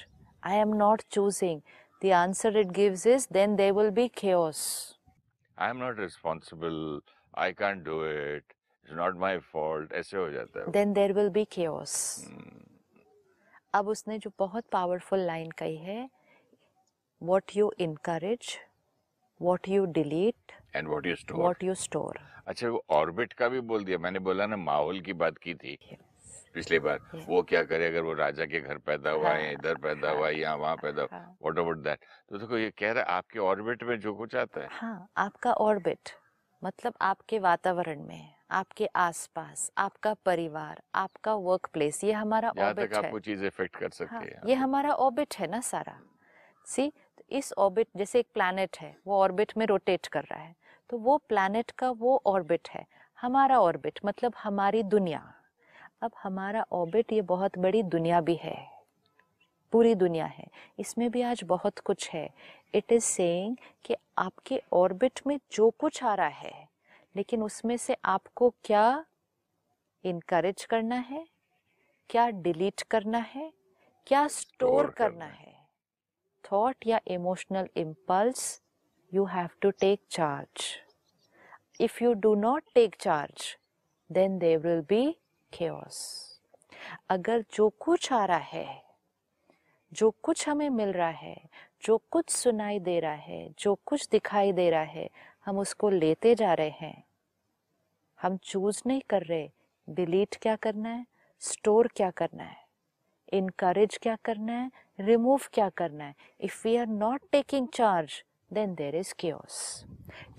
I 0.43 0.57
am 0.57 0.73
not 0.75 1.01
choosing 1.11 1.61
the 2.03 2.11
answer 2.11 2.57
it 2.57 2.71
gives 2.79 3.05
is 3.07 3.27
then 3.33 3.55
they 3.55 3.69
will 3.71 3.89
be 3.89 4.07
chaos. 4.23 4.57
I 5.61 5.69
am 5.69 5.77
not 5.77 5.99
responsible 5.99 7.01
I 7.37 7.53
can't 7.53 7.83
do 7.85 8.03
it 8.05 8.53
it's 8.85 8.93
not 8.93 9.17
my 9.17 9.37
fault 9.51 9.93
ऐसे 9.93 10.17
हो 10.17 10.29
जाता 10.29 10.59
है 10.59 10.71
then 10.71 10.93
there 10.93 11.13
will 11.13 11.29
be 11.29 11.45
chaos. 11.55 11.93
हम्म, 12.25 12.59
अब 13.73 13.87
उसने 13.87 14.17
जो 14.19 14.31
बहुत 14.39 14.65
powerful 14.71 15.19
line 15.19 15.51
कही 15.51 15.77
है 15.77 16.09
what 17.21 17.55
you 17.55 17.71
encourage 17.79 18.57
what 19.41 19.69
you 19.69 19.85
delete 19.85 20.51
and 20.75 20.87
what 20.87 21.05
you 21.05 21.15
store 21.15 21.39
what 21.39 21.63
you 21.63 21.73
store 21.75 22.19
अच्छा 22.47 22.69
वो 22.69 22.83
ऑर्बिट 22.89 23.33
का 23.33 23.47
भी 23.49 23.59
बोल 23.71 23.83
दिया। 23.85 23.97
मैंने 23.97 24.19
बोला 24.19 24.45
ना 24.45 24.57
माहौल 24.57 24.99
की 25.01 25.13
बात 25.13 25.37
की 25.37 25.53
थी। 25.55 25.77
पिछली 26.55 26.79
बार। 26.79 26.99
Yeah. 27.11 27.25
वो 27.27 27.41
क्या 27.43 27.63
करे 27.65 27.87
अगर 27.87 28.01
वो 28.03 28.13
राजा 28.15 28.45
के 28.45 28.59
घर 28.61 28.77
पैदा 28.81 29.11
हुआ 29.11 29.31
है 29.31 29.51
हाँ, 29.51 29.53
इधर 29.53 29.75
पैदा 29.79 30.11
हुआ 30.11 30.27
है 30.27 30.39
या 30.39 30.55
वहाँ 30.55 30.75
पैदा 30.77 31.03
हाँ। 31.03 31.37
व्हाट 31.41 31.59
अबाउट 31.59 31.77
दैट 31.79 32.05
तो 32.29 32.37
देखो 32.37 32.57
ये 32.57 32.71
कह 32.73 32.91
रहा 32.91 33.03
है 33.03 33.17
आपके 33.17 33.39
ऑर्बिट 33.41 33.83
में 33.83 33.99
जो 33.99 34.15
कुछ 34.15 34.35
आता 34.37 34.63
है। 34.63 34.69
हाँ 34.69 35.07
आपका 35.17 35.51
ऑर्बिट 35.55 36.09
मतलब 36.61 36.93
आपके 37.01 37.39
वातावरण 37.39 38.03
में 38.05 38.33
आपके 38.51 38.85
आसपास 38.97 39.69
आपका 39.77 40.13
परिवार 40.25 40.81
आपका 40.95 41.33
वर्क 41.39 41.69
प्लेस 41.73 42.03
ये 42.03 42.11
हमारा 42.13 42.49
ऑर्बिट 42.59 42.97
है। 42.97 42.99
आपको 42.99 43.19
चीज़ 43.19 43.45
इफ़ेक्ट 43.45 43.75
कर 43.75 43.89
सकती 43.91 44.13
हाँ, 44.15 44.27
है 44.27 44.41
ये 44.45 44.55
हमारा 44.55 44.93
ऑर्बिट 44.95 45.35
है 45.35 45.47
ना 45.47 45.61
सारा। 45.61 45.99
सी 46.67 46.91
इस 47.31 47.53
ऑर्बिट 47.57 47.87
जैसे 47.97 48.19
एक 48.19 48.27
प्लैनेट 48.33 48.77
है 48.77 48.95
वो 49.07 49.19
ऑर्बिट 49.19 49.53
में 49.57 49.65
रोटेट 49.67 50.07
कर 50.07 50.23
रहा 50.23 50.41
है 50.41 50.55
तो 50.89 50.97
वो 50.99 51.17
प्लैनेट 51.29 51.71
का 51.79 51.91
वो 51.99 52.21
ऑर्बिट 52.27 52.69
है 52.69 52.85
हमारा 53.17 53.59
ऑर्बिट 53.61 53.99
मतलब 54.05 54.33
हमारी 54.37 54.83
दुनिया। 54.85 55.23
अब 56.01 56.11
हमारा 56.23 56.65
ऑर्बिट 56.71 57.13
ये 57.13 57.21
बहुत 57.21 57.57
बड़ी 57.57 57.83
दुनिया 57.83 58.21
भी 58.21 58.35
है। 58.35 58.71
पूरी 59.71 59.95
दुनिया 59.95 60.25
है। 60.25 60.47
इसमें 60.79 61.11
भी 61.11 61.21
आज 61.21 61.43
बहुत 61.43 61.79
कुछ 61.79 62.09
है। 62.09 62.29
इट 62.75 62.91
इज़ 62.91 63.03
सेइंग 63.03 63.57
कि 63.85 63.95
आपके 64.17 64.61
ऑर्बिट 64.73 65.19
में 65.27 65.39
जो 65.51 65.69
कुछ 65.69 66.03
आ 66.03 66.13
रहा 66.15 66.27
है 66.27 66.69
लेकिन 67.15 67.43
उसमें 67.43 67.77
से 67.77 67.97
आपको 68.05 68.53
क्या 68.63 69.05
इनकरेज 70.03 70.65
करना 70.65 70.95
है? 70.95 71.27
क्या 72.09 72.29
डिलीट 72.29 72.81
करना 72.81 73.17
है? 73.17 73.53
क्या 74.07 74.27
स्टोर 74.27 74.89
करना 74.89 75.09
करना 75.09 75.25
है। 75.25 75.67
थॉट 76.51 76.75
या 76.87 76.99
emotional 77.07 77.67
impulse 77.77 78.61
you 79.13 79.25
have 79.25 79.49
to 79.61 79.71
take 79.71 80.01
charge 80.11 80.65
if 81.81 82.03
you 82.03 82.13
do 82.13 82.35
not 82.35 82.63
take 82.75 82.95
charge 82.99 83.57
then 84.11 84.39
there 84.39 84.57
will 84.57 84.81
be 84.89 85.17
chaos. 85.53 85.97
अगर 87.09 87.43
जो 87.53 87.69
कुछ 87.69 88.13
आ 88.13 88.25
रहा 88.25 88.37
है, 88.37 88.83
जो 89.93 90.09
कुछ 90.23 90.49
हमें 90.49 90.69
मिल 90.69 90.91
रहा 90.91 91.09
है, 91.09 91.49
जो 91.83 91.97
कुछ 92.11 92.29
सुनाई 92.29 92.79
दे 92.79 92.99
रहा 92.99 93.13
है, 93.13 93.49
जो 93.59 93.79
कुछ 93.85 94.07
दिखाई 94.11 94.51
दे 94.51 94.69
रहा 94.69 94.81
है, 94.81 95.09
हम 95.45 95.59
उसको 95.59 95.89
लेते 95.89 96.35
जा 96.35 96.53
रहे 96.53 96.69
हैं। 96.69 97.03
हम 98.21 98.37
चूज़ 98.37 98.81
नहीं 98.87 99.01
कर 99.09 99.23
रहे 99.23 99.49
डिलीट 99.89 100.35
क्या 100.41 100.55
करना 100.55 100.89
है 100.89 101.05
स्टोर 101.39 101.87
क्या 101.87 102.09
करना 102.11 102.43
है 102.43 102.57
इनकरेज 103.33 103.97
क्या 103.97 104.15
करना 104.15 104.53
है 104.53 104.71
रिमूव 104.99 105.39
क्या 105.53 105.69
करना 105.69 106.03
है। 106.03 106.15
If 106.41 106.67
we 106.67 106.75
are 106.77 106.87
not 106.87 107.21
taking 107.31 107.67
charge 107.67 108.23
then 108.53 108.75
there 108.75 108.95
is 108.95 109.13
chaos 109.19 109.85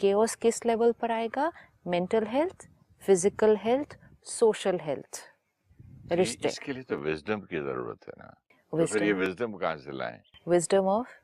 chaos 0.00 0.35
किस 0.35 0.66
लेवल 0.66 0.92
पर 0.92 1.11
आएगा? 1.11 1.52
Mental 1.87 2.26
health 2.26 2.69
physical 3.02 3.57
health 3.57 3.99
social 4.26 4.79
health 4.83 5.21
रिश्ते। 6.12 6.49
इसके 6.49 6.73
लिए 6.73 6.83
तो 6.83 6.97
विजडम 6.99 7.41
की 7.41 7.59
ज़रूरत 7.59 8.09
है 8.09 8.14
ना। 8.19 8.35
तो 8.73 8.87
फिर 8.87 9.02
ये 9.02 9.12
विजडम 9.12 9.26
विजडम 9.26 9.59
कहाँ 9.59 9.76
से 9.76 9.93
लाएँ? 9.93 10.23
Wisdom 10.49 10.87
of 10.88 11.21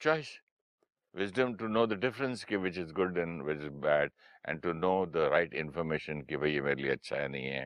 choice 0.00 0.30
wisdom 1.14 1.52
to 1.56 1.68
know 1.74 1.82
the 1.90 1.96
difference 2.00 2.42
कि 2.44 2.56
which 2.62 2.78
is 2.78 2.90
good 2.92 3.18
and 3.18 3.44
which 3.44 3.62
is 3.66 3.70
bad 3.84 4.10
and 4.44 4.62
to 4.64 4.74
know 4.80 4.96
the 5.12 5.28
right 5.30 5.54
information 5.62 6.20
कि 6.28 6.36
भाई 6.36 6.50
ये 6.52 6.60
मेरे 6.60 6.82
लिए 6.82 6.92
अच्छा 6.92 7.16
है 7.16 7.28
नहीं 7.28 7.46
है। 7.46 7.64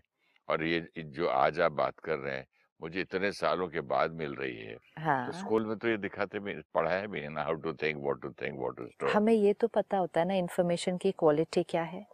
और 0.49 0.65
ये 0.65 0.81
जो 1.17 1.27
आज 1.29 1.61
आप 1.61 1.73
बात 1.73 1.99
कर 2.05 2.19
रहे 2.19 2.35
हैं 2.35 2.47
मुझे 2.81 3.01
इतने 3.01 3.31
सालों 3.33 3.69
के 3.69 3.81
बाद 3.95 4.13
मिल 4.21 4.35
रही 4.35 4.57
है। 4.57 4.77
हाँ। 4.99 5.27
तो 5.27 5.33
स्कूल 5.39 5.67
में 5.67 5.77
तो 5.79 5.89
ये 5.89 5.97
दिखाते 5.97 6.39
भी 6.39 6.55
पढ़ाया 6.75 7.07
भी 7.07 7.21
है 7.21 7.29
ना 7.29 7.43
how 7.45 7.55
to 7.67 7.73
think 7.83 8.03
what 8.03 8.21
to 8.23 8.31
think 8.43 8.59
what 8.61 8.77
to 8.77 8.87
store 8.87 9.11
हमें 9.11 9.33
ये 9.33 9.53
तो 9.53 9.69
पता 9.69 9.99
होता 9.99 10.21
है 10.21 10.27
ना 10.29 10.35
इन्फॉर्मेशन 10.35 10.97
की 10.97 11.13
क्वालिटी 11.19 11.63
क्या 11.71 11.83
है। 11.83 12.07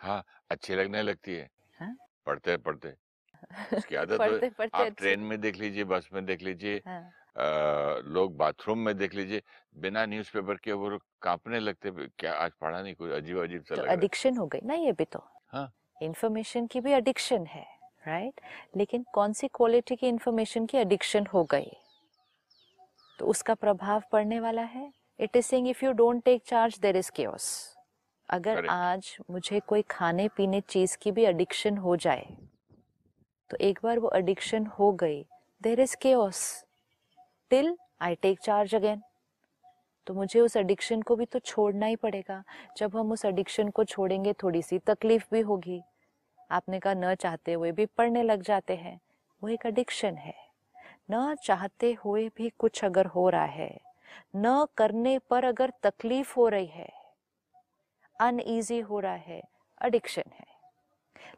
हाँ 0.00 0.22
अच्छी 0.50 0.74
लगने 0.74 1.02
लगती 1.02 1.34
है। 1.34 1.48
हाँ? 1.80 1.96
पढ़ते 2.26 2.56
पढ़ते। 2.56 2.94
उसकी 3.76 3.96
आदत 3.96 4.18
पढ़ते 4.18 4.48
पढ़ते 4.50 4.76
आप 4.78 4.92
ट्रेन 4.98 5.20
में 5.20 5.40
देख 5.40 5.58
लीजिए 5.58 5.84
बस 5.84 6.08
में 6.12 6.24
देख 6.26 6.42
लीजिए 6.42 6.82
हाँ, 6.86 7.00
लोग 8.06 8.36
बाथरूम 8.36 8.78
में 8.78 8.96
देख 8.98 9.14
लीजिए 9.14 9.42
बिना 9.76 10.04
न्यूज़पेपर 10.06 10.56
के 10.56 10.72
वो 10.72 10.98
कांपने 11.22 11.60
लगते 11.60 11.90
क्या 12.18 12.32
आज 12.34 12.52
पढ़ा 12.60 12.82
नहीं 12.82 12.94
कुछ 12.94 13.10
अजीब 13.10 13.38
अजीब 13.42 13.62
सा 13.62 13.76
तो 13.76 13.82
है? 13.82 13.92
एडिक्शन 13.92 14.36
हो 14.36 14.46
गई 14.46 14.60
ना 14.64 14.74
ये 14.74 14.92
भी 14.92 15.04
तो। 15.04 15.22
हाँ। 15.52 15.70
इंफॉर्मेशन 16.02 16.66
की 16.66 16.80
भी 16.80 16.92
एडिक्शन 16.92 17.46
है 17.46 17.66
राइट? 18.06 18.40
लेकिन 18.76 19.04
कौन 19.14 19.32
सी 19.32 19.48
क्वालिटी 19.48 19.96
की 19.96 20.08
इन्फॉर्मेशन 20.08 20.66
की 20.66 20.78
एडिक्शन 20.78 21.26
हो 21.26 21.44
गई? 21.44 21.70
तो 23.18 23.26
उसका 23.26 23.54
प्रभाव 23.54 24.02
पड़ने 24.12 24.40
वाला 24.40 24.62
है। 24.62 24.92
It 25.20 25.36
is 25.36 25.46
saying 25.46 25.68
if 25.68 25.84
you 25.84 25.92
don't 25.92 26.24
take 26.24 26.42
charge 26.46 26.78
there 26.78 26.96
is 26.96 27.10
chaos 27.10 27.50
अगर 28.30 28.54
Correct. 28.54 28.70
आज 28.70 29.16
मुझे 29.30 29.60
कोई 29.60 29.82
खाने 29.82 30.28
पीने 30.28 30.60
चीज़ 30.60 30.96
की 31.02 31.12
भी 31.12 31.24
एडिक्शन 31.24 31.76
हो 31.76 31.96
जाए 31.96 32.26
तो 33.50 33.56
एक 33.60 33.78
बार 33.82 33.98
वो 33.98 34.10
एडिक्शन 34.14 34.66
हो 34.66 34.92
गई 34.92 35.24
there 35.62 35.80
is 35.80 35.96
chaos 35.96 36.42
till 37.50 37.76
I 38.02 38.14
take 38.14 38.38
charge 38.40 38.74
again 38.74 39.02
तो 40.06 40.14
मुझे 40.14 40.40
उस 40.40 40.56
एडिक्शन 40.56 41.02
को 41.02 41.16
भी 41.16 41.24
तो 41.24 41.38
छोड़ना 41.38 41.86
ही 41.86 41.96
पड़ेगा। 41.96 42.42
जब 42.76 42.96
हम 42.96 43.12
उस 43.12 43.24
एडिक्शन 43.24 43.68
को 43.68 43.84
छोड़ेंगे 43.84 44.32
थोड़ी 44.32 44.62
सी 44.62 44.78
तकलीफ़ 44.78 45.26
भी 45.32 45.40
होगी। 45.40 45.80
आपने 46.50 46.80
कहा 46.80 46.94
न 46.94 47.14
चाहते 47.14 47.52
हुए 47.52 47.72
भी 47.72 47.86
पढ़ने 47.86 48.22
लग 48.22 48.42
जाते 48.42 48.76
हैं। 48.76 49.00
वो 49.42 49.48
एक 49.48 49.66
एडिक्शन 49.66 50.16
है। 50.16 50.34
न 51.10 51.34
चाहते 51.44 51.92
हुए 52.04 52.28
भी 52.28 52.48
कुछ 52.58 52.84
अगर 52.84 53.06
हो 53.06 53.28
रहा 53.28 53.44
है 53.44 53.80
न 54.36 54.66
करने 54.76 55.18
पर 55.18 55.44
अगर 55.44 55.72
तकलीफ़ 55.82 56.34
हो 56.36 56.48
रही 56.48 56.66
है 56.66 56.99
अनईजी 58.20 58.80
हो 58.80 59.00
रहा 59.00 59.14
है 59.14 59.42
एडिक्शन 59.80 60.30
है। 60.30 60.46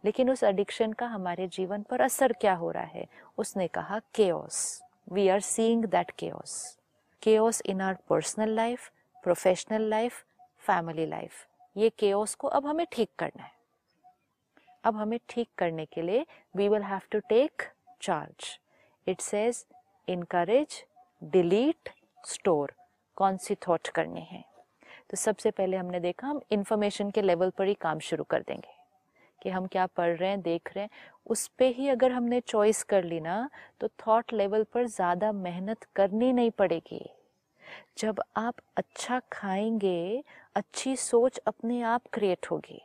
लेकिन 0.04 0.30
उस 0.30 0.42
एडिक्शन 0.42 0.92
का 0.92 1.06
हमारे 1.06 1.46
जीवन 1.48 1.82
पर 1.82 2.00
असर 2.00 2.32
क्या 2.32 2.54
हो 2.54 2.70
रहा 2.70 2.84
है? 2.84 3.06
उसने 3.38 3.66
कहा 3.68 3.98
chaos 4.14 4.82
we 5.12 5.28
are 5.28 5.40
seeing 5.40 5.84
that 5.84 6.10
chaos 6.10 6.54
chaos 7.22 7.62
in 7.66 7.80
our 7.80 7.96
personal 8.08 8.54
life 8.56 8.90
professional 9.24 9.88
life 9.90 10.24
family 10.64 11.06
life 11.06 11.46
ये 11.76 11.90
केओस 11.98 12.34
को 12.34 12.48
अब 12.48 12.66
हमें 12.66 12.86
ठीक 12.92 13.10
करना 13.18 13.42
है। 13.42 13.50
अब 14.84 14.96
हमें 14.96 15.18
ठीक 15.28 15.48
करने 15.58 15.84
के 15.84 16.02
लिए 16.02 16.26
we 16.56 16.68
will 16.68 16.82
have 16.82 17.00
to 17.12 17.18
take 17.28 17.62
charge 18.02 18.58
it 19.06 19.20
says 19.20 19.64
encourage 20.08 20.84
delete 21.22 21.88
store 22.24 22.72
कौन 23.16 23.36
सी 23.36 23.54
थॉट 23.68 23.88
करने 23.88 24.20
हैं? 24.20 24.44
तो 25.12 25.16
सबसे 25.16 25.50
पहले 25.50 25.76
हमने 25.76 26.00
देखा, 26.00 26.26
हम 26.26 26.40
इंफॉर्मेशन 26.52 27.10
के 27.10 27.22
लेवल 27.22 27.50
पर 27.50 27.66
ही 27.66 27.74
काम 27.74 27.98
शुरू 27.98 28.24
कर 28.24 28.42
देंगे 28.42 28.70
कि 29.42 29.50
हम 29.50 29.66
क्या 29.66 29.86
पढ़ 29.86 30.16
रहे 30.16 30.28
हैं, 30.30 30.40
देख 30.42 30.70
रहे 30.74 30.84
हैं। 30.84 30.90
उस 31.26 31.46
पर 31.48 31.64
ही 31.64 31.88
अगर 31.88 32.12
हमने 32.12 32.40
चॉइस 32.40 32.82
कर 32.82 33.04
ली 33.04 33.20
ना 33.20 33.48
तो 33.80 33.88
थॉट 33.88 34.32
लेवल 34.32 34.64
पर 34.64 34.86
ज़्यादा 34.86 35.32
मेहनत 35.32 35.84
करनी 35.96 36.32
नहीं 36.32 36.50
पड़ेगी। 36.50 37.04
जब 37.98 38.22
आप 38.36 38.54
अच्छा 38.76 39.20
खाएँगे, 39.32 40.22
अच्छी 40.54 40.96
सोच 40.96 41.38
अपने 41.38 41.82
आप 41.82 42.02
क्रिएट 42.12 42.46
होगी। 42.50 42.80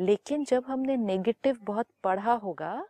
लेकिन 0.00 0.44
जब 0.44 0.64
हमने 0.66 0.96
नेगेटिव 0.96 1.58
बहुत 1.62 1.86
पढ़ा 2.04 2.32
होगा, 2.32 2.86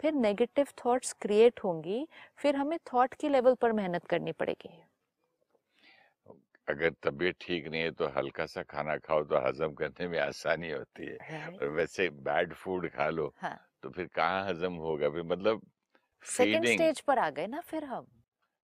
फिर 0.00 0.12
नेगेटिव 0.12 0.66
थॉट्स 0.84 1.12
क्रिएट 1.12 1.60
होंगी, 1.64 2.06
फिर 2.36 2.56
हमें 2.56 2.78
थॉट 2.92 3.14
के 3.14 3.28
लेवल 3.28 3.54
पर 3.54 3.72
मेहनत 3.72 4.04
करनी 4.04 4.32
पड़ेगी। 4.32 4.82
अगर 6.68 6.90
तबीयत 7.02 7.36
ठीक 7.40 7.66
नहीं 7.66 7.82
है 7.82 7.90
तो 7.90 8.08
हल्का 8.16 8.46
सा 8.46 8.62
खाना 8.62 8.96
खाओ 8.98 9.22
तो 9.24 9.38
हजम 9.48 9.74
करने 9.74 10.08
में 10.08 10.18
आसानी 10.18 10.70
होती 10.70 11.06
है। 11.06 11.18
और 11.58 11.68
वैसे 11.70 12.08
बैड 12.22 12.54
फ़ूड 12.54 12.88
खा 12.90 13.08
लो 13.10 13.32
हाँ। 13.36 13.58
तो 13.82 13.90
फिर 13.90 14.06
कहाँ 14.14 14.44
हजम 14.48 14.74
होगा? 14.76 15.10
फिर 15.10 15.22
मतलब 15.24 15.62
सेकेंड 16.22 16.66
स्टेज 16.66 17.00
पर 17.00 17.18
आ 17.18 17.28
गए 17.30 17.46
ना 17.46 17.60
फिर 17.60 17.84
हम। 17.84 18.06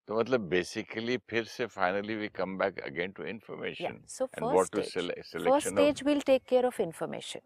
तो 0.08 0.18
मतलब 0.20 0.40
बेसिकली 0.48 1.16
फिर 1.30 1.44
से 1.44 1.66
finally 1.66 2.14
we 2.14 2.28
come 2.28 2.56
back 2.58 2.78
again 2.80 3.12
to 3.12 3.22
yeah 3.22 3.30
information 3.30 4.02
so 4.08 4.26
and 4.34 4.44
first 4.44 4.52
what 4.52 4.72
to 4.72 4.82
stage 4.82 4.96
first 5.46 6.64
of 6.64 6.80
information. 6.82 7.40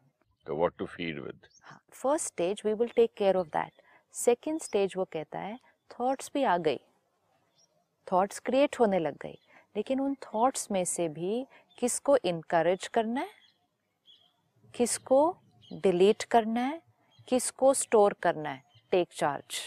तो 0.47 0.57
what 0.57 0.77
to 0.79 0.87
feed 0.87 1.21
with. 1.21 1.47
First 1.93 2.27
stage 2.27 2.63
we 2.65 2.73
will 2.73 2.89
take 2.97 3.13
care 3.17 3.37
of 3.37 3.47
that 3.49 3.83
second 4.15 4.61
stage 4.61 4.97
वो 4.97 5.05
कहता 5.13 5.39
है 5.39 5.59
thoughts 5.91 6.31
भी 6.35 6.43
आ 6.45 6.57
गई। 6.59 6.81
Thoughts 8.07 8.39
create 8.39 8.79
होने 8.81 8.99
लग 8.99 9.17
गई। 9.23 9.39
लेकिन 9.77 10.01
उन 10.01 10.15
थॉट्स 10.15 10.71
में 10.71 10.85
से 10.85 11.09
भी 11.09 11.47
किसको 11.79 12.17
इनकरेज 12.17 12.87
करना 12.87 13.21
है? 13.21 13.29
किसको 14.75 15.37
डिलीट 15.73 16.23
करना 16.23 16.61
है? 16.61 16.83
किसको 17.29 17.75
स्टोर 17.75 18.13
करना 18.13 18.51
है? 18.51 18.63
टेक 18.91 19.09
चार्ज 19.13 19.61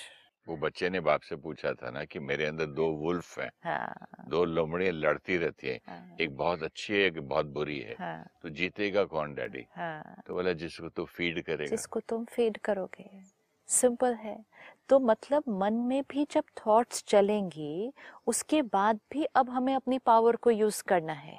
वो 0.48 0.58
बच्चे 0.58 0.90
ने 0.90 1.00
बाप 1.00 1.22
से 1.22 1.36
पूछा 1.36 1.74
था 1.74 1.92
ना 1.92 2.06
कि 2.06 2.20
मेरे 2.20 2.46
अंदर 2.46 2.66
दो 2.66 2.88
वुल्फ 2.88 3.40
हैं। 3.40 3.52
हाँ। 3.64 4.08
दो 4.28 4.46
लोमड़ियाँ 4.46 4.94
लड़ती 4.94 5.38
रहती 5.38 5.68
हैं। 5.68 5.80
हाँ। 5.88 6.18
एक 6.22 6.38
बहुत 6.38 6.64
अच्छी 6.64 6.94
है 6.94 7.00
एक 7.00 7.20
बहुत 7.20 7.46
बुरी 7.46 7.80
है। 7.80 7.96
हाँ। 8.00 8.30
तो 8.42 8.50
जीतेगा 8.50 9.04
कौन 9.04 9.36
डैडी? 9.36 9.66
हाँ। 9.72 10.22
तो 10.28 10.34
बोला 10.34 10.54
जिसको 10.54 10.90
तो 10.90 11.06
फ़ीड 11.06 11.44
करेगा। 11.44 11.66
जिसको 11.66 12.00
तुम 12.00 12.26
फ़ीड 12.26 12.58
करोगे। 12.58 13.10
सिंपल 13.68 14.14
है। 14.14 14.46
तो 14.90 15.00
मतलब 15.00 15.44
मन 15.50 15.74
में 15.74 16.04
भी 16.10 16.26
जब 16.32 16.44
थॉट्स 16.58 17.04
चलेंगी 17.08 17.94
उसके 18.28 18.62
बाद 18.62 19.00
भी 19.12 19.24
अब 19.36 19.50
हमें 19.50 19.74
अपनी 19.76 20.00
पावर 20.00 20.36
को 20.36 20.52
यूज़ 20.52 20.84
करना 20.84 21.14
है। 21.14 21.38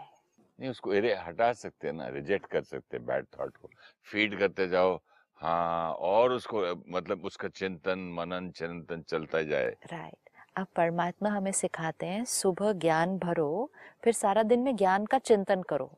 नहीं 0.58 0.70
उसको 0.70 0.92
एरे 0.94 1.14
हटा 1.16 1.52
सकते 1.52 1.86
हैं 1.88 1.94
ना 1.94 2.08
रिजेक्ट 2.08 2.46
कर 2.46 2.62
सकते 2.62 2.96
हैं 2.96 3.06
बैड 3.06 3.26
थॉट 3.38 3.56
को। 3.56 3.68
फ़ीड 4.06 4.38
करते 4.38 4.68
जाओ 4.68 4.98
हाँ 5.40 5.92
और 5.92 6.32
उसको 6.32 6.62
मतलब 6.88 7.24
उसका 7.24 7.48
चिंतन 7.48 7.98
मनन 8.14 8.50
चिंतन 8.50 9.02
चलता 9.02 9.42
जाए। 9.42 9.74
राइट 9.92 10.30
अब 10.56 10.66
परमात्मा 10.76 11.28
हमें 11.28 11.52
सिखाते 11.52 12.06
हैं 12.06 12.24
सुबह 12.24 12.72
ज्ञान 12.72 13.18
भरो 13.18 13.70
फिर 14.04 14.12
सारा 14.12 14.42
दिन 14.42 14.60
में 14.60 14.74
ज्ञान 14.76 15.06
का 15.06 15.18
चिंतन 15.18 15.62
करो। 15.62 15.90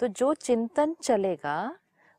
तो 0.00 0.08
जो 0.08 0.32
चिंतन 0.34 0.94
चलेगा 1.02 1.56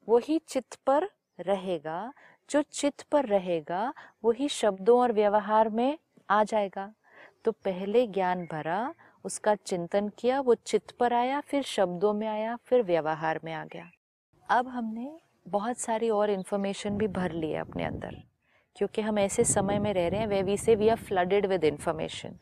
वही 0.07 0.37
चित्त 0.47 0.75
पर 0.87 1.09
रहेगा 1.39 2.13
जो 2.53 2.61
चित्त 2.61 3.01
पर 3.01 3.25
रहेगा, 3.25 3.93
वही 4.23 4.47
शब्दों 4.49 4.99
और 4.99 5.11
व्यवहार 5.11 5.69
में 5.69 5.97
आ 6.29 6.43
जाएगा। 6.43 6.91
तो 7.45 7.51
पहले 7.51 8.05
ज्ञान 8.07 8.43
भरा, 8.51 8.93
उसका 9.25 9.55
चिंतन 9.55 10.09
किया, 10.09 10.39
वो 10.39 10.55
चित्त 10.55 10.91
पर 10.91 11.13
आया, 11.13 11.39
फिर 11.39 11.63
शब्दों 11.63 12.13
में 12.13 12.27
आया, 12.27 12.55
फिर 12.65 12.83
व्यवहार 12.83 13.39
में 13.43 13.51
आ 13.53 13.63
गया। 13.65 13.89
अब 14.49 14.67
हमने 14.67 15.09
बहुत 15.47 15.77
सारी 15.77 16.09
और 16.09 16.29
इन्फॉर्मेशन 16.29 16.97
भी 16.97 17.07
भर 17.07 17.31
ली 17.31 17.49
है 17.51 17.59
अपने 17.59 17.85
अंदर, 17.85 18.21
क्योंकि 18.75 19.01
हम 19.01 19.19
ऐसे 19.19 19.43
समय 19.43 19.79
में 19.79 19.93
रह 19.93 20.07
रहे 20.07 20.19
हैं 20.19 20.27
way 20.27 20.41
we 20.43 20.57
say 20.57 20.75
we 20.75 20.89
are 20.89 20.97
flooded 20.97 21.45
with 21.45 21.63
information 21.63 22.35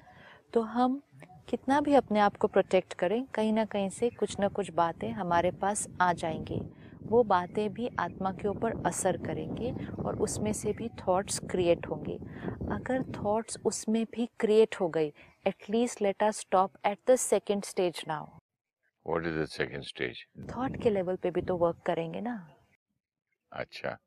तो 0.53 0.61
हम 0.61 1.01
कितना 1.49 1.79
भी 1.81 1.93
अपने 1.93 2.19
आप 2.19 2.37
को 2.37 2.47
प्रोटेक्ट 2.47 2.93
करें, 2.93 3.23
कहीं 3.25 3.53
ना 3.53 3.65
कहीं 3.65 3.89
से 3.89 4.09
कुछ 4.09 4.39
ना 4.39 4.47
कुछ 4.47 4.71
बातें 4.71 5.09
हमारे 5.11 5.51
पास 5.51 5.87
आ 6.01 6.13
जाएँगी। 6.13 6.61
वो 7.03 7.23
बातें 7.23 7.73
भी 7.73 7.89
आत्मा 7.99 8.31
के 8.31 8.47
ऊपर 8.47 8.73
असर 8.85 9.17
करेंगे 9.17 9.71
और 10.05 10.19
उसमें 10.19 10.51
से 10.53 10.71
भी 10.71 10.89
थॉट्स 10.99 11.39
क्रिएट 11.51 11.87
होंगे। 11.87 12.17
अगर 12.71 13.03
थॉट्स 13.15 13.57
उसमें 13.65 14.05
भी 14.15 14.29
क्रिएट 14.39 14.75
हो 14.81 14.87
गई 14.89 15.11
at least 15.47 16.01
let 16.01 16.23
us 16.23 16.39
stop 16.39 16.77
at 16.85 16.99
the 17.09 17.15
second 17.15 17.63
stage 17.63 18.03
now 18.07 18.25
what 19.05 19.25
is 19.25 19.39
the 19.39 19.45
second 19.45 19.83
stage 19.83 20.25
thought 20.49 20.81
के 20.83 20.89
लेवल 20.89 21.15
पे 21.15 21.31
भी 21.31 21.41
तो 21.41 21.57
वर्क 21.57 21.81
करेंगे 21.85 22.21
ना। 22.21 22.35
अच्छा। 23.51 23.97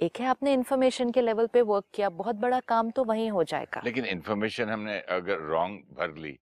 एक 0.00 0.20
है 0.20 0.26
आपने 0.26 0.52
इन्फॉर्मेशन 0.52 1.10
के 1.10 1.20
लेवल 1.20 1.46
पे 1.46 1.60
वर्क 1.62 1.84
किया 1.94 2.08
बहुत 2.10 2.36
बड़ा 2.36 2.60
काम 2.68 2.90
तो 2.90 3.04
वहीं 3.04 3.30
हो 3.30 3.44
जाएगा। 3.44 3.80
लेकिन 3.84 4.04
इन्फॉर्मेशन 4.04 4.68
हमने 4.68 4.98
अगर 5.10 5.38
रॉन्ग 5.38 5.82
भर 5.98 6.14
ली 6.14 6.38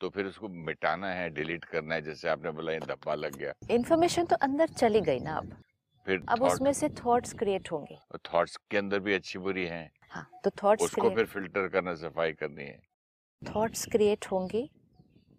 तो 0.00 0.08
फिर 0.08 0.26
उसको 0.26 0.48
मिटाना 0.48 1.08
है 1.08 1.30
डिलीट 1.30 1.64
करना 1.64 1.94
है 1.94 2.02
जैसे 2.02 2.28
आपने 2.28 2.50
बोला 2.50 2.78
धब्बा 2.78 3.14
लग 3.14 3.36
गया। 3.36 3.52
इन्फॉर्मेशन 3.70 4.24
तो 4.24 4.36
अंदर 4.36 4.66
चली 4.66 5.00
गई 5.00 5.18
ना 5.18 5.36
अब। 5.36 5.56
फिर 6.06 6.22
अब 6.28 6.42
उसमें 6.42 6.72
से 6.72 6.88
थॉट्स 6.88 7.32
क्रिएट 7.32 7.72
होंगे। 7.72 7.98
थॉट्स 8.34 8.56
के 8.70 8.76
अंदर 8.76 8.98
भी 8.98 9.14
अच्छी 9.14 9.38
बुरी 9.38 9.66
हैं। 9.66 9.90
हाँ 10.10 10.30
तो 10.44 10.50
थॉट्स 10.50 10.84
उसको 10.84 11.10
फिर 11.10 11.24
फ़िल्टर 11.24 11.68
करना 11.68 11.94
सफ़ाई 11.94 12.32
करनी 12.32 12.64
है। 12.64 12.80
थॉट्स 13.42 13.86
क्रिएट 13.86 14.26
होंगे। 14.26 14.70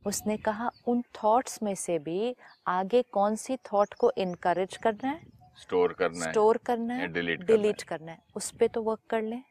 उसने 0.06 0.38
कहा 0.38 0.72
उन 0.88 1.02
थॉट्स 1.02 1.64
में 1.64 1.76
से 1.76 2.00
भी 2.00 2.36
आगे 2.68 3.02
कौन 3.02 3.36
सी 3.36 3.58
थॉट 3.58 3.94
को 3.94 4.12
इनकरेज 4.18 4.78
करना 4.78 5.08
है? 5.08 5.22
स्टोर 5.56 5.94
करना 5.94 6.32
स्टोर 6.32 6.58
करना 6.58 6.94
है 6.94 7.02
है 7.02 7.08
डिलीट 7.08 7.44
करना 7.44 7.58
डिलीट 7.58 7.82
करना 7.82 8.12
है। 8.12 8.18
उस 8.36 8.52
पे 8.52 8.68
तो 8.68 8.82
वर्क 8.82 9.00
कर 9.10 9.22
लें। 9.22 9.44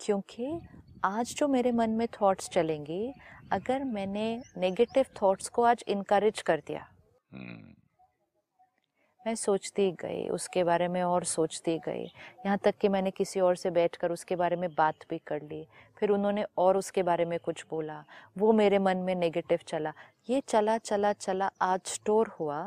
क्योंकि 0.00 0.60
आज 1.04 1.34
जो 1.36 1.46
मेरे 1.48 1.70
मन 1.72 1.90
में 1.90 2.06
थॉट्स 2.12 2.48
चलेंगे 2.48 3.12
अगर 3.52 3.84
मैंने 3.84 4.24
नेगेटिव 4.58 5.04
थॉट्स 5.22 5.48
को 5.48 5.62
आज 5.62 5.84
इनकरेज 5.88 6.40
कर 6.42 6.62
दिया। 6.66 6.86
हम्म, 7.32 7.74
मैं 9.20 9.34
सोचती 9.34 9.90
गई 9.92 10.28
उसके 10.28 10.64
बारे 10.64 10.88
में 10.88 11.02
और 11.02 11.24
सोचती 11.24 11.78
गई। 11.78 12.04
यहाँ 12.46 12.58
तक 12.58 12.74
कि 12.80 12.88
मैंने 12.88 13.10
किसी 13.10 13.40
और 13.40 13.56
से 13.56 13.70
बैठकर 13.70 14.12
उसके 14.12 14.36
बारे 14.36 14.56
में 14.56 14.68
बात 14.70 15.04
भी 15.10 15.18
कर 15.26 15.42
ली 15.42 15.66
फिर 16.00 16.10
उन्होंने 16.10 16.44
और 16.58 16.76
उसके 16.76 17.02
बारे 17.02 17.24
में 17.24 17.38
कुछ 17.38 17.64
बोला 17.70 18.04
वो 18.38 18.52
मेरे 18.52 18.78
मन 18.78 18.96
में 18.96 19.14
नेगेटिव 19.14 19.58
चला। 19.66 19.92
ये 20.30 20.40
चला 20.48 20.78
चला 20.78 21.12
चला 21.12 21.50
आज 21.60 21.80
स्टोर 21.86 22.34
हुआ 22.40 22.60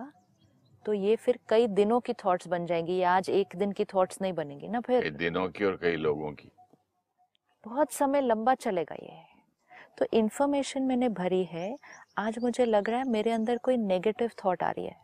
तो 0.86 0.94
ये 0.94 1.16
फिर 1.16 1.40
कई 1.50 1.68
दिनों 1.68 2.00
की 2.00 2.14
थॉट्स 2.14 2.48
बन 2.48 2.66
जाएँगी 2.66 2.94
ये 2.94 3.04
आज 3.04 3.30
एक 3.30 3.56
दिन 3.56 3.72
की 3.72 3.86
थॉट्स 3.86 4.22
नहीं 4.22 4.34
बनेंगी 4.34 4.68
ना 4.68 4.80
फिर? 4.80 5.10
दिनों 5.10 5.48
की 5.50 5.66
और 5.66 5.78
कई 5.82 5.96
लोगों 5.96 6.32
की। 6.32 6.52
बहुत 7.66 7.92
समय 7.92 8.22
लंबा 8.22 8.54
चलेगा 8.56 8.96
ये। 9.04 9.20
तो 9.98 10.06
इन्फॉर्मेशन 10.14 10.84
मैंने 10.84 11.10
भरी 11.10 11.44
है। 11.44 11.78
आज 12.18 12.40
मुझे 12.40 12.66
लग 12.66 12.90
रहा 12.90 13.00
है 13.00 13.10
मेरे 13.10 13.32
अंदर 13.32 13.58
कोई 13.58 13.78
नेगेटिव 13.78 14.32
थॉट 14.46 14.64
आ 14.64 14.72
रही 14.72 14.86
है। 14.86 14.96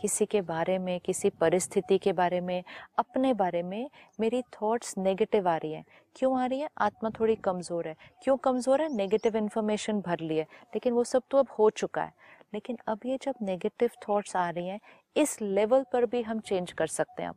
किसी 0.00 0.26
के 0.26 0.40
बारे 0.40 0.78
में, 0.78 1.00
किसी 1.00 1.30
परिस्थिति 1.30 1.98
के 1.98 2.12
बारे 2.12 2.40
में, 2.40 2.64
अपने 2.98 3.34
बारे 3.34 3.62
में 3.62 3.90
मेरी 4.20 4.42
थॉट्स 4.42 4.98
नेगेटिव 4.98 5.48
आ 5.48 5.56
रही 5.56 5.72
है। 5.72 5.84
क्यों 6.16 6.40
आ 6.40 6.46
रही 6.46 6.60
है? 6.60 6.68
आत्मा 6.78 7.10
थोड़ी 7.10 7.34
कमज़ोर 7.34 7.88
है। 7.88 7.96
क्यों 8.22 8.36
कमज़ोर 8.36 8.82
है? 8.82 8.96
नेगेटिव 8.96 9.36
इन्फॉर्मेशन 9.36 10.00
भर 10.00 10.20
ली 10.20 10.36
है। 10.36 10.44
लेकिन 10.74 10.92
वो 10.92 11.04
सब 11.04 11.22
तो 11.30 11.38
अब 11.38 11.48
हो 11.58 11.70
चुका 11.70 12.02
है। 12.02 12.12
लेकिन 12.54 12.78
अब 12.88 13.00
ये 13.06 13.18
जब 13.22 13.34
नेगेटिव 13.42 13.90
थॉट्स 14.08 14.36
आ 14.36 14.50
रही 14.50 14.68
हैं, 14.68 14.80
इस 15.16 15.40
लेवल 15.42 15.84
पर 15.92 16.06
भी 16.06 16.22
हम 16.22 16.40
चेंज 16.40 16.72
कर 16.72 16.86
सकते 16.86 17.22
हैं 17.22 17.30
अब। 17.30 17.36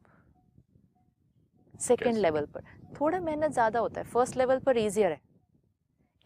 सेकेंड 1.80 2.18
लेवल 2.18 2.46
पर। 2.46 2.64
थोड़ा 3.00 3.20
मेहनत 3.20 3.52
ज़्यादा 3.52 3.80
होता 3.80 4.02
है। 4.02 4.08
फ़र्स्ट 4.08 4.38
लेवल 4.38 4.60
पर 4.60 4.78
ईजियर 4.78 5.12
है। 5.12 5.20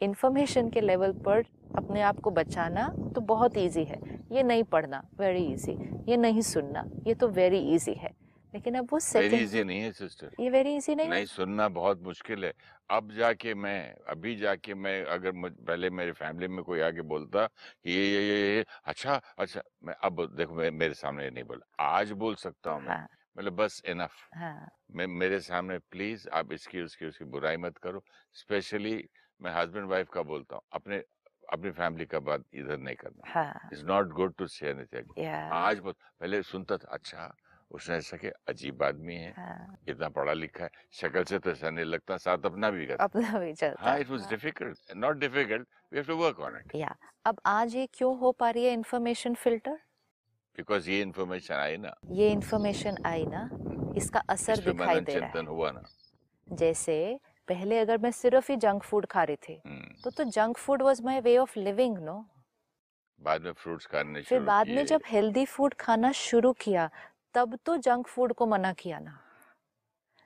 इन्फॉर्मेशन 0.01 0.69
के 0.69 0.81
लेवल 0.81 1.11
पर 1.25 1.43
अपने 1.77 2.01
आप 2.01 2.19
को 2.19 2.31
बचाना 2.31 2.87
तो 3.15 3.21
बहुत 3.23 3.57
ईजी 3.57 3.83
है। 3.83 3.99
ये 4.31 4.43
नहीं 4.43 4.63
पढ़ना 4.65 5.03
वेरी 5.19 5.45
इजी 5.45 5.77
ये 6.09 6.17
नहीं 6.17 6.41
सुनना 6.43 6.83
ये 7.07 7.13
तो 7.13 7.27
वेरी 7.29 7.59
इजी 7.75 7.93
है। 7.93 8.13
लेकिन 8.53 8.75
अब 8.75 8.87
वो 8.91 8.97
वेरी 9.15 9.37
इजी 9.37 9.63
नहीं 9.63 9.79
है 9.79 9.91
सिस्टर 9.91 10.31
ये 10.39 10.49
वेरी 10.49 10.75
इजी 10.75 10.95
नहीं, 10.95 11.09
नहीं 11.09 11.25
सुनना 11.27 11.67
बहुत 11.69 12.01
मुश्किल 12.03 12.45
है। 12.45 12.53
अब 12.89 13.11
जाके 13.17 13.53
मैं 13.55 13.93
अभी 14.09 14.35
जाके 14.35 14.73
मैं 14.75 15.03
अगर 15.07 15.31
पहले 15.35 15.89
मेरे 15.89 16.11
फैमिली 16.13 16.47
में 16.47 16.63
कोई 16.63 16.79
आके 16.81 17.01
बोलता 17.11 17.45
कि 17.45 17.91
ये 17.91 18.05
ये 18.05 18.21
ये 18.27 18.55
ये 18.55 18.65
अच्छा 18.85 19.21
अच्छा 19.37 19.61
मैं 19.83 19.93
अब 20.03 20.25
देखो 20.37 20.55
मैं 20.55 20.71
मेरे 20.71 20.93
सामने 20.95 21.29
नहीं 21.29 21.43
बोला। 21.43 21.85
आज 21.89 22.11
बोल 22.13 22.35
सकता 22.37 22.71
हूँ 22.71 22.81
मैं। 22.81 22.89
हाँ। 22.89 23.07
मतलब 23.35 23.55
बस 23.55 23.81
इनफ 23.85 24.15
हाँ। 24.35 24.67
मैं 24.91 25.07
मेरे 25.09 25.39
सामने 25.41 25.77
प्लीज़ 25.91 26.27
आप 26.33 26.51
इसकी 26.53 26.81
उसकी 26.81 27.05
उसकी 27.05 27.25
बुराई 27.27 27.57
मत 27.57 27.77
करो। 27.77 28.03
स्पेशली 28.35 28.95
मैं 29.41 29.51
हस्बैंड 29.53 29.87
वाइफ 29.89 30.09
का 30.13 30.21
बोलता 30.23 30.55
हूँ 30.55 30.63
अपने 30.73 30.97
अपनी 31.53 31.71
फैमिली 31.71 32.05
का 32.05 32.19
बात 32.21 32.43
इधर 32.53 32.77
नहीं 32.77 32.95
करना। 32.95 33.69
It's 33.73 33.83
not 33.83 34.07
good 34.13 34.33
to 34.37 34.47
say 34.47 34.69
anything 34.69 35.13
आज 35.53 35.79
बहुत 35.79 35.95
पहले 36.21 36.41
सुनता 36.43 36.77
था 36.77 36.87
अच्छा 36.91 37.31
उसने 37.71 37.95
ऐसा 37.95 38.17
कि 38.17 38.27
अजीब 38.47 38.83
आदमी 38.83 39.15
है 39.15 39.33
हाँ। 39.37 39.75
इतना 39.87 40.09
पढ़ा 40.09 40.33
लिखा 40.33 40.63
है 40.63 40.69
शक्ल 40.91 41.23
से 41.23 41.39
तो 41.39 41.51
ऐसा 41.51 41.69
नहीं 41.69 41.85
लगता 41.85 42.17
साथ 42.17 42.45
अपना 42.45 42.69
भी 42.71 42.85
करता। 42.85 43.03
अपना 43.03 43.39
भी 43.39 43.53
चलता 43.53 43.83
हाँ 43.83 43.97
it 43.99 44.09
was. 44.09 44.27
Difficult 44.29 44.95
not 44.95 45.17
difficult 45.17 45.67
we 45.91 45.97
have 45.97 46.05
to 46.07 46.15
work 46.17 46.39
on 46.39 46.57
it 46.57 46.75
या 46.75 46.95
अब 47.25 47.41
आज 47.45 47.75
ये 47.75 47.87
क्यों 47.93 48.17
हो 48.19 48.31
पा 48.31 48.49
रही 48.49 48.65
है 48.65 48.73
इन्फॉर्मेशन 48.73 49.33
फ़िल्टर 49.35 49.79
बिकॉज़ 50.57 50.89
ये 50.89 51.01
इन्फॉर्मेशन 51.01 51.53
आई 51.55 51.77
ना। 51.77 51.93
ये 52.11 52.31
इन्फॉर्मेशन 52.31 52.97
आई 53.05 53.25
ना 53.25 53.49
इसका 53.97 54.19
असर 54.29 54.59
दिखाई 54.59 54.99
दे 54.99 55.19
रहा 55.19 55.29
चिंतन 55.29 55.47
हुआ 55.47 55.71
ना। 55.71 55.83
जैसे 56.47 57.19
पहले 57.47 57.79
अगर 57.79 57.97
मैं 57.97 58.11
सिर्फ़ 58.11 58.51
ही 58.51 58.57
जंक 58.57 58.83
फ़ूड 58.83 59.05
खा 59.05 59.23
रही 59.23 59.35
थी 59.35 59.61
हम्म, 59.65 59.93
तो 60.03 60.09
तो 60.09 60.23
junk 60.23 60.57
food 60.57 60.81
was 60.81 61.01
my 61.01 61.19
way 61.21 61.37
of 61.37 61.59
living 61.59 61.97
no 61.97 62.25
बाद 63.21 63.41
में 63.41 63.51
फ्रूट्स 63.51 63.85
खाने 63.85 64.21
फिर 64.21 64.39
बाद 64.39 64.67
में 64.67 64.85
जब 64.85 65.01
हेल्दी 65.07 65.45
फ़ूड 65.45 65.73
खाना 65.79 66.11
शुरू 66.11 66.53
किया 66.53 66.89
तब 67.33 67.57
तो 67.65 67.77
जंक 67.77 68.07
फ़ूड 68.07 68.33
को 68.33 68.45
मना 68.45 68.73
किया 68.73 68.99
ना। 68.99 69.19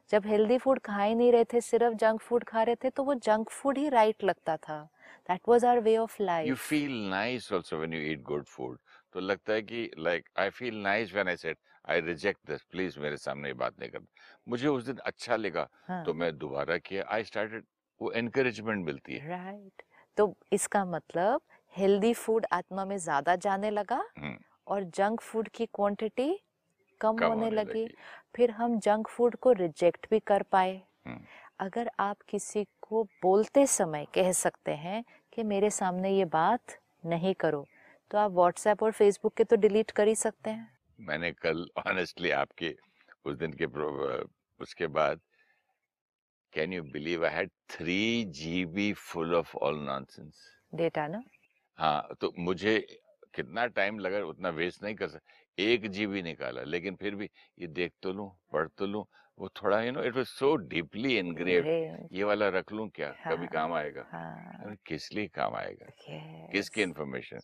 जब 0.09 0.25
हेल्दी 0.25 0.57
फ़ूड 0.57 0.79
खा 0.79 1.03
ही 1.03 1.15
नहीं 1.15 1.31
रहे 1.31 1.43
थे 1.53 1.61
सिर्फ़ 1.61 1.93
जंक 1.93 2.21
फ़ूड 2.21 2.43
खा 2.43 2.63
रहे 2.63 2.75
थे 2.75 2.89
तो 2.89 3.03
वो 3.03 3.13
जंक 3.13 3.49
फ़ूड 3.49 3.77
ही 3.77 3.89
राइट 3.89 4.23
लगता 4.23 4.57
था। 4.57 4.81
That 5.29 5.41
was 5.49 5.65
our 5.65 5.79
way 5.79 5.97
of 5.97 6.21
life 6.21 6.57
feel 6.57 6.91
nice 7.13 7.47
also 7.57 7.79
when 7.81 7.95
you 7.97 8.01
eat 8.11 8.23
good 8.31 8.47
food 8.47 8.77
तो 9.13 9.19
लगता 9.19 9.53
है 9.53 9.61
कि 9.61 9.89
like 9.99 10.23
I 10.35 10.49
feel 10.49 10.73
nice 10.85 11.13
when 11.13 11.27
I 11.27 11.35
said 11.35 11.55
I 11.85 11.97
reject 11.99 12.39
this. 12.45 12.63
Please 12.75 12.97
मेरे 12.97 13.17
सामने 13.17 13.47
ये 13.47 13.53
बात 13.53 13.79
नहीं 13.79 13.89
करना 13.89 14.05
मुझे 14.47 14.67
उस 14.67 14.83
दिन 14.83 14.97
अच्छा 14.97 15.35
लगा 15.35 15.67
हाँ। 15.87 16.03
तो 16.05 16.13
मैं 16.13 16.37
दोबारा 16.37 16.77
किया। 16.77 17.03
I 17.13 17.23
started 17.23 17.63
वो 18.01 18.13
encouragement 18.13 18.85
मिलती 18.85 19.13
है। 19.13 19.29
Right 19.29 19.57
right. 19.57 19.81
तो 20.17 20.35
इसका 20.53 20.85
मतलब 20.85 21.41
हेल्दी 21.73 22.13
फ़ूड 22.13 22.45
आत्मा 22.51 22.85
में 22.85 22.97
ज़्यादा 22.97 23.35
जाने 23.35 23.69
लगा 23.69 24.03
हम्म, 24.19 24.37
और 24.67 24.83
जंक 24.83 25.21
फ़ूड 25.21 25.49
की 25.49 25.65
क्वांटिटी 25.65 26.39
कम 27.01 27.17
कम 27.17 27.25
होने 27.25 27.49
लगी। 27.49 27.83
लगी। 27.83 27.95
फिर 28.35 28.51
हम 28.51 28.79
जंक 28.79 29.07
फ़ूड 29.07 29.35
को 29.35 29.51
रिजेक्ट 29.51 30.07
भी 30.11 30.19
कर 30.19 30.43
पाए। 30.43 30.81
अगर 31.59 31.91
आप 31.99 32.17
किसी 32.29 32.67
को 32.81 33.03
बोलते 33.03 33.67
समय 33.67 34.05
कह 34.15 34.31
सकते 34.31 34.71
हैं 34.71 35.03
कि 35.33 35.43
मेरे 35.43 35.69
सामने 35.69 36.11
ये 36.11 36.25
बात 36.25 36.61
नहीं 37.05 37.33
करो 37.33 37.65
तो 38.13 38.17
आप 38.17 38.31
व्हाट्सएप 38.31 38.83
और 38.83 38.91
फेसबुक 38.91 39.33
के 39.33 39.43
तो 39.43 39.55
डिलीट 39.55 39.91
कर 39.91 40.07
ही 40.07 40.15
सकते 40.15 40.49
हैं। 40.49 40.69
मैंने 40.99 41.31
कल 41.31 41.65
ऑनेस्टली 41.87 42.29
आपके 42.31 42.75
उस 43.25 43.35
दिन 43.37 43.53
के 43.53 43.65
उसके 44.59 44.87
बाद 44.87 45.21
can 46.53 46.73
you 46.73 46.83
believe 46.83 47.25
I 47.25 47.31
had 47.31 47.49
three 47.69 47.99
GB 48.33 48.91
full 49.01 49.35
of 49.35 49.55
all 49.57 49.79
nonsense 49.79 50.43
data 50.73 51.07
ना? 51.07 51.23
हाँ 51.79 52.15
तो 52.21 52.31
मुझे 52.39 52.77
कितना 53.35 53.65
टाइम 53.67 53.99
लगा 53.99 54.23
उतना 54.25 54.49
वेस्ट 54.49 54.83
नहीं 54.83 54.95
कर 54.95 55.07
सकता 55.07 55.63
एक 55.63 55.87
जीबी 55.87 56.21
निकाला 56.21 56.63
लेकिन 56.63 56.95
फिर 56.95 57.15
भी 57.15 57.29
ये 57.59 57.67
देख 57.67 57.93
तो 58.01 58.13
लूँ 58.13 58.29
पढ़ 58.53 58.67
तो 58.67 58.85
लूँ 58.85 59.05
वो 59.37 59.49
थोड़ा 59.49 59.81
you 59.81 59.91
know 59.91 60.03
it 60.03 60.15
was 60.15 60.25
so 60.25 60.55
deeply 60.55 61.17
engrave 61.17 61.65
ये 62.13 62.23
वाला 62.23 62.49
रख 62.49 62.71
लूँ 62.71 62.89
क्या? 62.89 63.11
हाँ, 63.11 63.35
कभी 63.35 63.47
काम 63.47 63.73
आएगा? 63.73 64.05
हाँ। 64.11 64.75
किस 64.85 65.11
लिए 65.13 65.27
काम 65.27 65.55
आएगा? 65.55 65.85
किसकी 66.51 66.81
इन्फॉर्मेशन 66.81 67.39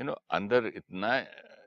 यू 0.00 0.06
नो 0.06 0.12
अंदर 0.30 0.66
इतना 0.66 1.08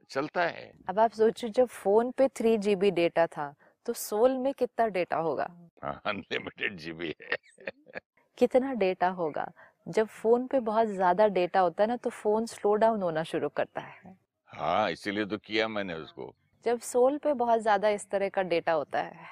चलता 0.09 0.43
है। 0.47 0.71
अब 0.89 0.99
आप 0.99 1.11
सोचो 1.11 1.47
जब 1.47 1.65
फ़ोन 1.65 2.11
पे 2.11 2.27
थ्री 2.27 2.57
जीबी 2.57 2.91
डेटा 2.91 3.27
था 3.27 3.53
तो 3.85 3.93
सोल 3.93 4.37
में 4.37 4.53
कितना 4.53 4.87
डेटा 4.87 5.17
होगा? 5.17 5.47
अनलिमिटेड 5.83 6.77
जीबी 6.77 7.13
है। 7.21 7.37
कितना 8.37 8.73
डेटा 8.73 9.09
होगा? 9.09 9.51
जब 9.87 10.07
फ़ोन 10.07 10.47
पे 10.47 10.59
बहुत 10.59 10.87
ज़्यादा 10.87 11.27
डेटा 11.27 11.59
होता 11.59 11.83
है 11.83 11.87
ना 11.87 11.95
तो 11.97 12.09
फ़ोन 12.09 12.45
स्लो 12.45 12.73
डाउन 12.75 13.01
होना 13.01 13.23
शुरू 13.23 13.49
करता 13.49 13.81
है। 13.81 14.15
हाँ 14.49 14.91
इसीलिए 14.91 15.25
तो 15.25 15.37
किया 15.37 15.67
मैंने 15.67 15.93
उसको। 15.93 16.33
जब 16.65 16.79
सोल 16.79 17.17
पे 17.17 17.33
बहुत 17.33 17.59
ज़्यादा 17.59 17.89
इस 17.89 18.09
तरह 18.09 18.29
का 18.29 18.41
डेटा 18.41 18.71
होता 18.71 19.01
है। 19.01 19.31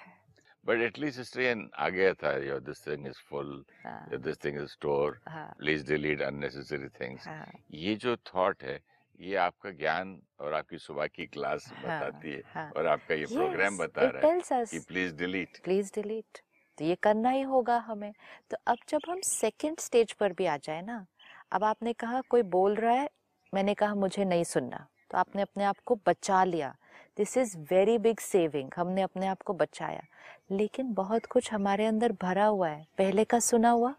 बट 0.66 0.82
एटलीस्ट 0.82 1.22
स्ट्रेन 1.22 1.70
आ 1.76 1.90
गया 1.90 2.14
था 2.14 2.38
your 2.38 2.60
this 2.60 2.88
thing 2.88 3.08
is 3.08 3.22
full 3.30 3.64
हाँ, 3.86 4.18
दिस 4.18 4.44
थिंग 4.46 4.58
इज़ 4.58 4.72
स्टोर 4.72 5.20
हाँ, 5.28 5.54
प्लीज़ 5.58 5.86
डिलीट 5.88 6.22
अननेसेसरी 6.22 6.88
थिंग्स 6.90 7.28
हाँ, 7.28 7.46
ये 7.74 7.96
जो 7.96 8.16
थॉट 8.16 8.64
है 8.64 8.80
ये 9.22 9.36
आपका 9.36 9.70
ज्ञान 9.70 10.22
और 10.40 10.54
आपकी 10.54 10.78
सुबह 10.78 11.08
की 11.08 11.26
क्लास 11.26 11.74
हाँ, 11.74 11.84
बताती 11.84 12.32
है 12.32 12.42
हाँ। 12.54 12.72
और 12.78 12.88
आपका 12.88 13.16
ये 13.16 13.26
प्रोग्राम 13.26 13.78
बता 13.78 14.02
रहा 14.02 14.28
है 14.28 14.40
us, 14.40 14.70
कि 14.72 14.80
प्लीज़ 14.80 15.16
डिलीट 15.16 15.58
प्लीज़ 15.64 15.92
डिलीट 15.96 16.40
तो 16.78 16.86
ये 16.86 16.96
करना 16.96 17.30
ही 17.30 17.42
होगा 17.42 17.78
हमें। 17.78 18.14
तो 18.50 18.58
अब 18.68 18.78
जब 18.90 19.02
हम 19.10 19.22
सेकंड 19.22 19.80
स्टेज 19.80 20.12
पर 20.12 20.34
भी 20.34 20.46
आ 20.46 20.58
जाए 20.58 20.82
ना 20.82 21.06
अब 21.52 21.64
आपने 21.64 21.94
कहा 21.94 22.22
कोई 22.22 22.42
बोल 22.42 22.76
रहा 22.76 22.94
है 22.94 23.10
मैंने 23.54 23.74
कहा 23.74 23.96
मुझे 23.96 24.26
नहीं 24.26 24.44
सुनना। 24.44 24.88
तो 25.12 25.18
आपने 25.18 25.42
अपने 25.42 25.64
आप 25.64 25.78
को 25.86 26.00
बचा 26.08 26.44
लिया। 26.44 26.76
This 27.18 27.38
is 27.38 27.58
very 27.72 27.98
big 27.98 28.20
saving 28.20 28.70
हमने 28.76 29.02
अपने 29.02 29.28
आप 29.28 29.42
को 29.42 29.54
बचाया। 29.54 30.04
लेकिन 30.52 30.94
बहुत 30.94 31.26
कुछ 31.26 31.54
हमारे 31.54 31.86
अंदर 31.86 32.12
भरा 32.12 32.46
हुआ 32.46 32.70
है। 32.70 32.86
पहले 32.98 33.24
का 33.24 33.40
सुना 33.40 33.70
हुआ 33.70 33.96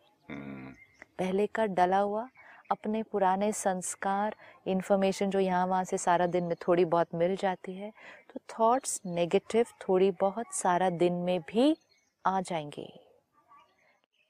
पहले 1.18 1.46
का 1.46 1.66
डला 1.66 1.98
हुआ 1.98 2.28
अपने 2.72 3.02
पुराने 3.02 3.52
संस्कार 3.52 4.36
इन्फॉर्मेशन 4.66 5.30
जो 5.30 5.40
यहाँ 5.40 5.66
वहाँ 5.66 5.84
से 5.84 5.98
सारा 5.98 6.26
दिन 6.26 6.44
में 6.44 6.56
थोड़ी 6.68 6.84
बहुत 6.84 7.14
मिल 7.14 7.36
जाती 7.36 7.74
है 7.74 7.92
तो 8.34 8.40
थॉट्स 8.50 9.00
नेगेटिव 9.06 9.66
थोड़ी 9.88 10.10
बहुत 10.20 10.54
सारा 10.54 10.90
दिन 10.90 11.12
में 11.12 11.40
भी 11.40 11.76
आ 12.24 12.40
जाएँगे। 12.40 12.92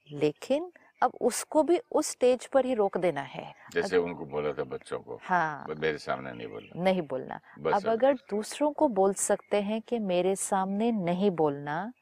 लेकिन 0.09 0.73
अब 1.03 1.13
उसको 1.21 1.63
भी 1.63 1.79
उस 1.93 2.11
स्टेज 2.11 2.47
पर 2.47 2.65
ही 2.65 2.75
रोक 2.75 2.97
देना 2.99 3.21
है। 3.21 3.55
जैसे 3.73 3.97
अगर, 3.97 4.05
उनको 4.05 4.25
बोला 4.27 4.53
था 4.53 4.65
बच्चों 4.65 4.99
को 4.99 5.19
हाँ। 5.23 5.67
मेरे 5.69 5.99
सामने 5.99 6.33
नहीं 6.33 6.49
बोलना। 6.49 6.83
नहीं 6.83 7.03
बोलना। 7.03 7.41
अब 7.75 7.89
अगर 7.89 8.15
दूसरों 8.31 8.73
को 8.73 8.89
बोल 8.89 9.15
सकते 9.15 9.61
हैं 9.61 9.81
कि 9.83 9.99
मेरे 9.99 10.37
सामने 10.37 10.93
नहीं 10.93 11.31
बोलना 11.31 11.93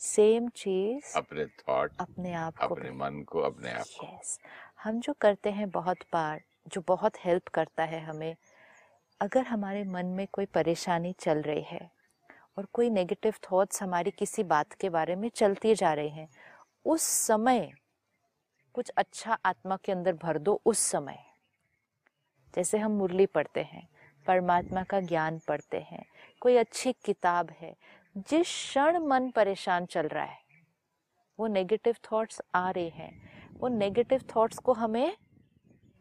सेम 0.00 0.48
चीज़ 0.48 1.16
अपने 1.16 1.44
थॉट 1.46 1.92
अपने 2.00 2.32
आप 2.34 2.54
अपने 2.60 2.90
मन 2.90 3.22
को 3.22 3.40
अपने 3.40 3.72
आप 3.72 3.86
को। 4.00 4.06
यस 4.06 4.38
हम 4.84 5.00
जो 5.00 5.12
करते 5.12 5.50
हैं 5.50 5.70
बहुत 5.70 5.96
बार, 6.12 6.40
जो 6.68 6.82
बहुत 6.88 7.12
हेल्प 7.24 7.48
करता 7.48 7.84
है 7.84 8.00
हमें, 8.00 8.36
अगर 9.20 9.42
हमारे 9.42 9.84
मन 9.84 10.06
में 10.06 10.26
कोई 10.32 10.46
परेशानी 10.46 11.12
चल 11.12 11.42
रही 11.42 11.62
है 11.62 11.90
और 12.58 12.66
कोई 12.72 12.90
नेगेटिव 12.90 13.34
थॉट्स 13.52 13.82
हमारी 13.82 14.10
किसी 14.10 14.42
बात 14.42 14.72
के 14.72 14.88
बारे 14.88 15.16
में 15.16 15.28
चलती 15.28 15.74
जा 15.74 15.92
रहे 15.92 16.08
हैं, 16.08 16.28
उस 16.84 17.02
समय 17.02 17.72
कुछ 18.74 18.88
अच्छा 18.88 19.38
आत्मा 19.44 19.76
के 19.76 19.92
अंदर 19.92 20.12
भर 20.12 20.38
दो 20.38 20.60
उस 20.66 20.78
समय। 20.78 21.18
जैसे 22.54 22.78
हम 22.78 22.92
मुरली 22.92 23.26
पढ़ते 23.26 23.62
हैं, 23.62 23.88
परमात्मा 24.26 24.82
का 24.82 25.00
ज्ञान 25.00 25.40
पढ़ते 25.48 25.80
हैं, 25.80 26.04
कोई 26.40 26.56
अच्छी 26.56 26.92
किताब 26.92 27.50
है, 27.50 27.76
जिस 28.16 28.46
क्षण 28.46 28.98
मन 28.98 29.30
परेशान 29.30 29.86
चल 29.86 30.08
रहा 30.08 30.24
है, 30.24 30.38
वो 31.38 31.46
नेगेटिव 31.46 31.96
थॉट्स 32.12 32.42
आ 32.54 32.70
रहे 32.70 32.88
हैं 32.88 33.34
वो 33.64 33.68
नेगेटिव 33.68 34.22
थॉट्स 34.36 34.58
को 34.58 34.72
हमें 34.72 35.16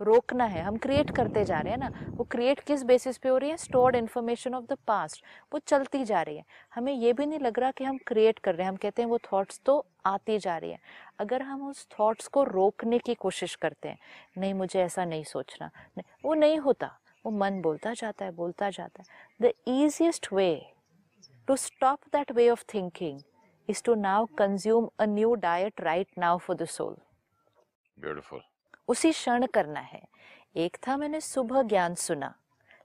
रोकना 0.01 0.45
है, 0.45 0.61
हम 0.61 0.77
क्रिएट 0.77 1.15
करते 1.15 1.43
जा 1.45 1.59
रहे 1.59 1.71
हैं 1.71 1.77
ना। 1.79 1.91
वो 2.09 2.23
क्रिएट 2.23 2.59
किस 2.59 2.83
बेसिस 2.83 3.17
पे 3.17 3.29
हो 3.29 3.37
रही 3.37 3.49
है? 3.49 3.57
Stored 3.57 3.95
information 3.95 4.55
of 4.55 4.65
the 4.65 4.77
past 4.87 5.23
वो 5.53 5.59
चलती 5.59 6.03
जा 6.05 6.21
रही 6.21 6.37
है। 6.37 6.43
हमें 6.75 6.93
ये 6.93 7.13
भी 7.13 7.25
नहीं 7.25 7.39
लग 7.39 7.59
रहा 7.59 7.71
कि 7.71 7.83
हम 7.83 7.97
क्रिएट 7.97 8.39
कर 8.39 8.55
रहे 8.55 8.63
हैं। 8.63 8.69
हम 8.69 8.75
कहते 8.75 9.01
हैं 9.01 9.09
वो 9.09 9.17
थॉट्स 9.17 9.61
तो 9.65 9.85
आती 10.05 10.37
जा 10.39 10.57
रही 10.57 10.71
है। 10.71 10.79
अगर 11.19 11.41
हम 11.41 11.67
उस 11.67 11.87
थॉट्स 11.99 12.27
को 12.27 12.43
रोकने 12.43 12.99
की 12.99 13.13
कोशिश 13.13 13.55
करते 13.55 13.89
हैं, 13.89 13.97
नहीं, 14.37 14.53
मुझे 14.53 14.81
ऐसा 14.81 15.05
नहीं 15.05 15.23
सोचना। 15.23 15.69
वो 16.25 16.33
नहीं 16.33 16.57
होता। 16.57 16.91
वो 17.25 17.31
मन 17.31 17.61
बोलता 17.61 17.93
जाता 17.93 18.25
है, 18.25 18.31
बोलता 18.31 18.69
जाता 18.69 19.03
है। 19.03 19.05
The 19.41 19.53
easiest 19.67 20.33
way 20.33 20.65
to 21.47 21.55
stop 21.55 21.99
that 22.13 22.31
way 22.31 22.49
of 22.49 22.65
thinking 22.73 23.21
is 23.69 23.83
to 23.83 23.95
now 23.95 24.27
consume 24.37 24.89
a 24.99 25.05
new 25.05 25.35
diet 25.35 25.81
right 25.81 26.07
now 26.19 26.37
for 26.37 26.55
the 26.55 26.67
soul 26.67 26.95
beautiful 28.03 28.41
उसी 28.87 29.11
क्षण 29.11 29.45
करना 29.45 29.79
है। 29.79 30.01
एक 30.55 30.77
था 30.87 30.97
मैंने 30.97 31.21
सुबह 31.21 31.61
ज्ञान 31.61 31.95
सुना 31.95 32.33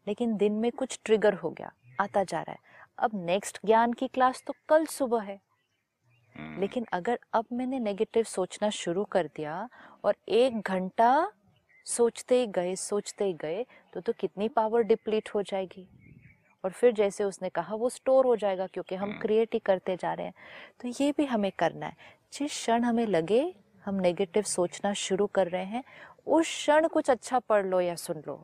लेकिन 0.07 0.37
दिन 0.37 0.52
में 0.52 0.70
कुछ 0.72 0.98
ट्रिगर 1.04 1.35
हो 1.35 1.50
गया 1.50 1.72
आता 2.00 2.24
जा 2.24 2.40
रहा 2.42 2.52
है। 2.52 2.59
अब 2.98 3.11
नेक्स्ट 3.14 3.59
ज्ञान 3.64 3.92
की 3.92 4.09
क्लास 4.09 4.42
तो 4.46 4.54
कल 4.68 4.87
सुबह 4.87 5.22
है। 5.22 5.40
हम्म, 6.35 6.61
लेकिन 6.61 6.87
अगर 6.92 7.18
अब 7.33 7.44
मैंने 7.52 7.78
नेगेटिव 7.78 8.22
सोचना 8.22 8.70
शुरू 8.70 9.04
कर 9.04 9.26
दिया 9.26 9.68
और 10.04 10.16
एक 10.28 10.61
घंटा 10.61 11.33
सोचते 11.85 12.40
ही 12.40 12.46
गए 12.46 12.76
सोचते 12.76 13.24
ही 13.24 13.33
गए 13.33 13.66
तो 13.94 14.00
तो 14.00 14.12
कितनी 14.12 14.48
पावर 14.48 14.83
डिप्लीट 14.83 15.31
हो 15.35 15.42
जाएगी। 15.42 15.88
और 16.64 16.70
फिर 16.70 16.92
जैसे 16.92 17.24
उसने 17.24 17.48
कहा 17.48 17.74
वो 17.74 17.88
स्टोर 17.88 18.26
हो 18.26 18.37
जाएगा 18.37 18.66
क्योंकि 18.66 18.94
हम। 18.94 19.18
क्रिएट 19.18 19.54
ही 19.54 19.59
करते 19.59 19.96
जा 19.96 20.14
रहे 20.14 20.26
हैं। 20.26 20.35
तो 20.81 21.04
ये 21.04 21.12
भी 21.12 21.24
हमें 21.24 21.52
करना 21.59 21.87
है। 21.87 21.96
जिस 22.33 22.50
क्षण 22.50 22.85
हमें 22.85 23.07
लगे 23.07 23.54
हम 23.88 23.94
नेगेटिव 23.94 24.42
सोचना 24.42 24.92
शुरू 24.92 25.27
कर 25.27 25.48
रहे 25.48 25.64
हैं 25.64 25.85
उस 26.27 26.46
क्षण 26.46 26.88
कुछ 26.88 27.11
अच्छा 27.11 27.38
पढ़ 27.38 27.66
लो 27.66 27.81
या 27.81 27.94
सुन 27.94 28.22
लो। 28.27 28.40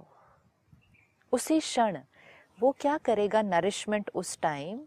उसी 1.33 1.61
क्षण 1.61 1.99
वो 2.59 2.71
क्या 2.81 2.97
करेगा 2.99 3.43
नरिशमेंट 3.43 4.11
उस 4.15 4.39
टाइम 4.43 4.81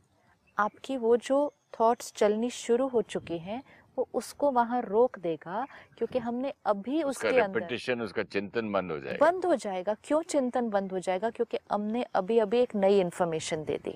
आपकी 0.58 0.98
वो 0.98 1.17
जो 1.17 1.54
थॉट्स 1.80 2.13
चलनी 2.15 2.50
शुरू 2.50 2.88
हो 2.88 3.02
चुकी 3.02 3.38
हैं 3.38 3.62
वो 3.98 4.08
उसको 4.13 4.52
वहाँ 4.52 4.82
रोक 4.82 5.20
देगा 5.20 5.65
क्योंकि 5.98 6.20
हमने 6.20 6.54
अभी 6.65 7.04
उसके 7.04 7.39
अंदर 7.39 8.04
उसका 8.04 8.24
चिंतन 8.24 8.72
बंद 8.72 8.91
हो 8.91 9.00
जाएगा। 9.00 9.26
बंद 9.26 9.46
हो 9.46 9.56
जाएगा। 9.56 9.93
क्यों 10.04 10.22
चिंतन 10.24 10.70
बंद 10.70 10.91
हो 10.91 11.00
जाएगा? 11.00 11.30
क्योंकि 11.30 11.58
हमने 11.72 12.04
अभी 12.15 12.38
अभी 12.39 12.60
एक 12.60 12.76
नई 12.76 13.00
इन्फॉर्मेशन 13.00 13.63
दे 13.63 13.78
दी। 13.78 13.96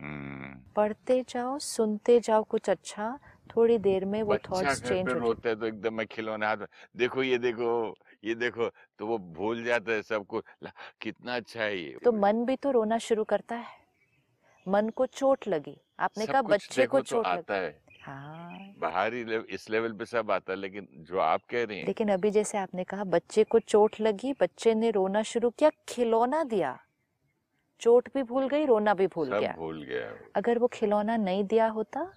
हम्म, 0.00 0.72
पढ़ते 0.76 1.22
जाओ 1.28 1.58
सुनते 1.58 2.20
जाओ 2.20 2.42
कुछ 2.42 2.70
अच्छा 2.70 3.18
थोड़ी 3.46 3.78
देर 3.78 4.04
में 4.04 4.22
वो 4.22 4.36
थॉट्स 4.36 4.82
चेंज 4.82 5.08
हो 5.08 5.18
रोता 5.18 5.48
है 5.48 5.56
तो 5.56 5.66
एकदम 5.66 5.94
मैं 5.94 6.06
खिलौने 6.06 6.46
हाथ 6.46 6.56
देखो 6.96 7.22
ये 7.22 7.38
देखो 7.38 7.68
ये 8.24 8.34
देखो 8.34 8.68
तो 8.98 9.06
वो 9.06 9.18
भूल 9.18 9.64
जाता 9.64 9.92
है 9.92 10.02
सबको 10.02 10.42
कितना 11.00 11.36
अच्छा 11.36 11.62
है 11.62 11.78
ये 11.78 11.98
तो 12.04 12.12
मन 12.12 12.44
भी 12.44 12.56
तो 12.56 12.70
रोना 12.70 12.98
शुरू 12.98 13.24
करता 13.24 13.54
है। 13.54 13.80
मन 14.66 14.88
को 14.88 15.06
चोट 15.06 15.48
लगी। 15.48 15.76
आपने 16.00 16.26
कहा 16.26 16.42
बच्चे 16.42 16.86
को 16.86 16.98
तो 16.98 17.04
चोट 17.04 17.26
लगी। 17.26 17.38
आता 17.38 17.54
है। 17.54 17.80
हाँ। 18.02 18.74
बाहरी 18.78 19.24
लेव, 19.24 19.44
इस 19.50 19.68
लेवल 19.70 19.92
पे 19.92 20.04
सब 20.04 20.30
आता 20.30 20.52
है 20.52 20.58
लेकिन 20.58 20.88
जो 21.08 21.18
आप 21.18 21.40
कह 21.50 21.64
रहे 21.64 21.78
हैं। 21.78 21.86
लेकिन 21.86 22.08
अभी 22.08 22.30
जैसे 22.30 22.58
आपने 22.58 22.84
कहा 22.84 23.04
बच्चे 23.04 23.44
को 23.44 23.58
चोट 23.58 24.00
लगी 24.00 24.32
बच्चे 24.32 24.74
ने 24.74 24.90
रोना 24.90 25.22
शुरू 25.22 25.50
किया 25.50 25.70
खिलौना 25.88 26.42
दिया। 26.44 26.78
चोट 27.80 28.08
भी 28.14 28.22
भूल 28.22 28.48
गई 28.48 28.64
रोना 28.66 28.94
भी 28.94 29.06
भूल 29.06 29.38
गया। 29.38 29.54
भूल 29.58 29.82
गया। 29.82 30.10
अगर 30.36 30.58
वो 30.58 30.66
खिलौना 30.66 31.16
नहीं 31.16 31.44
दिया 31.44 31.66
होता 31.68 32.10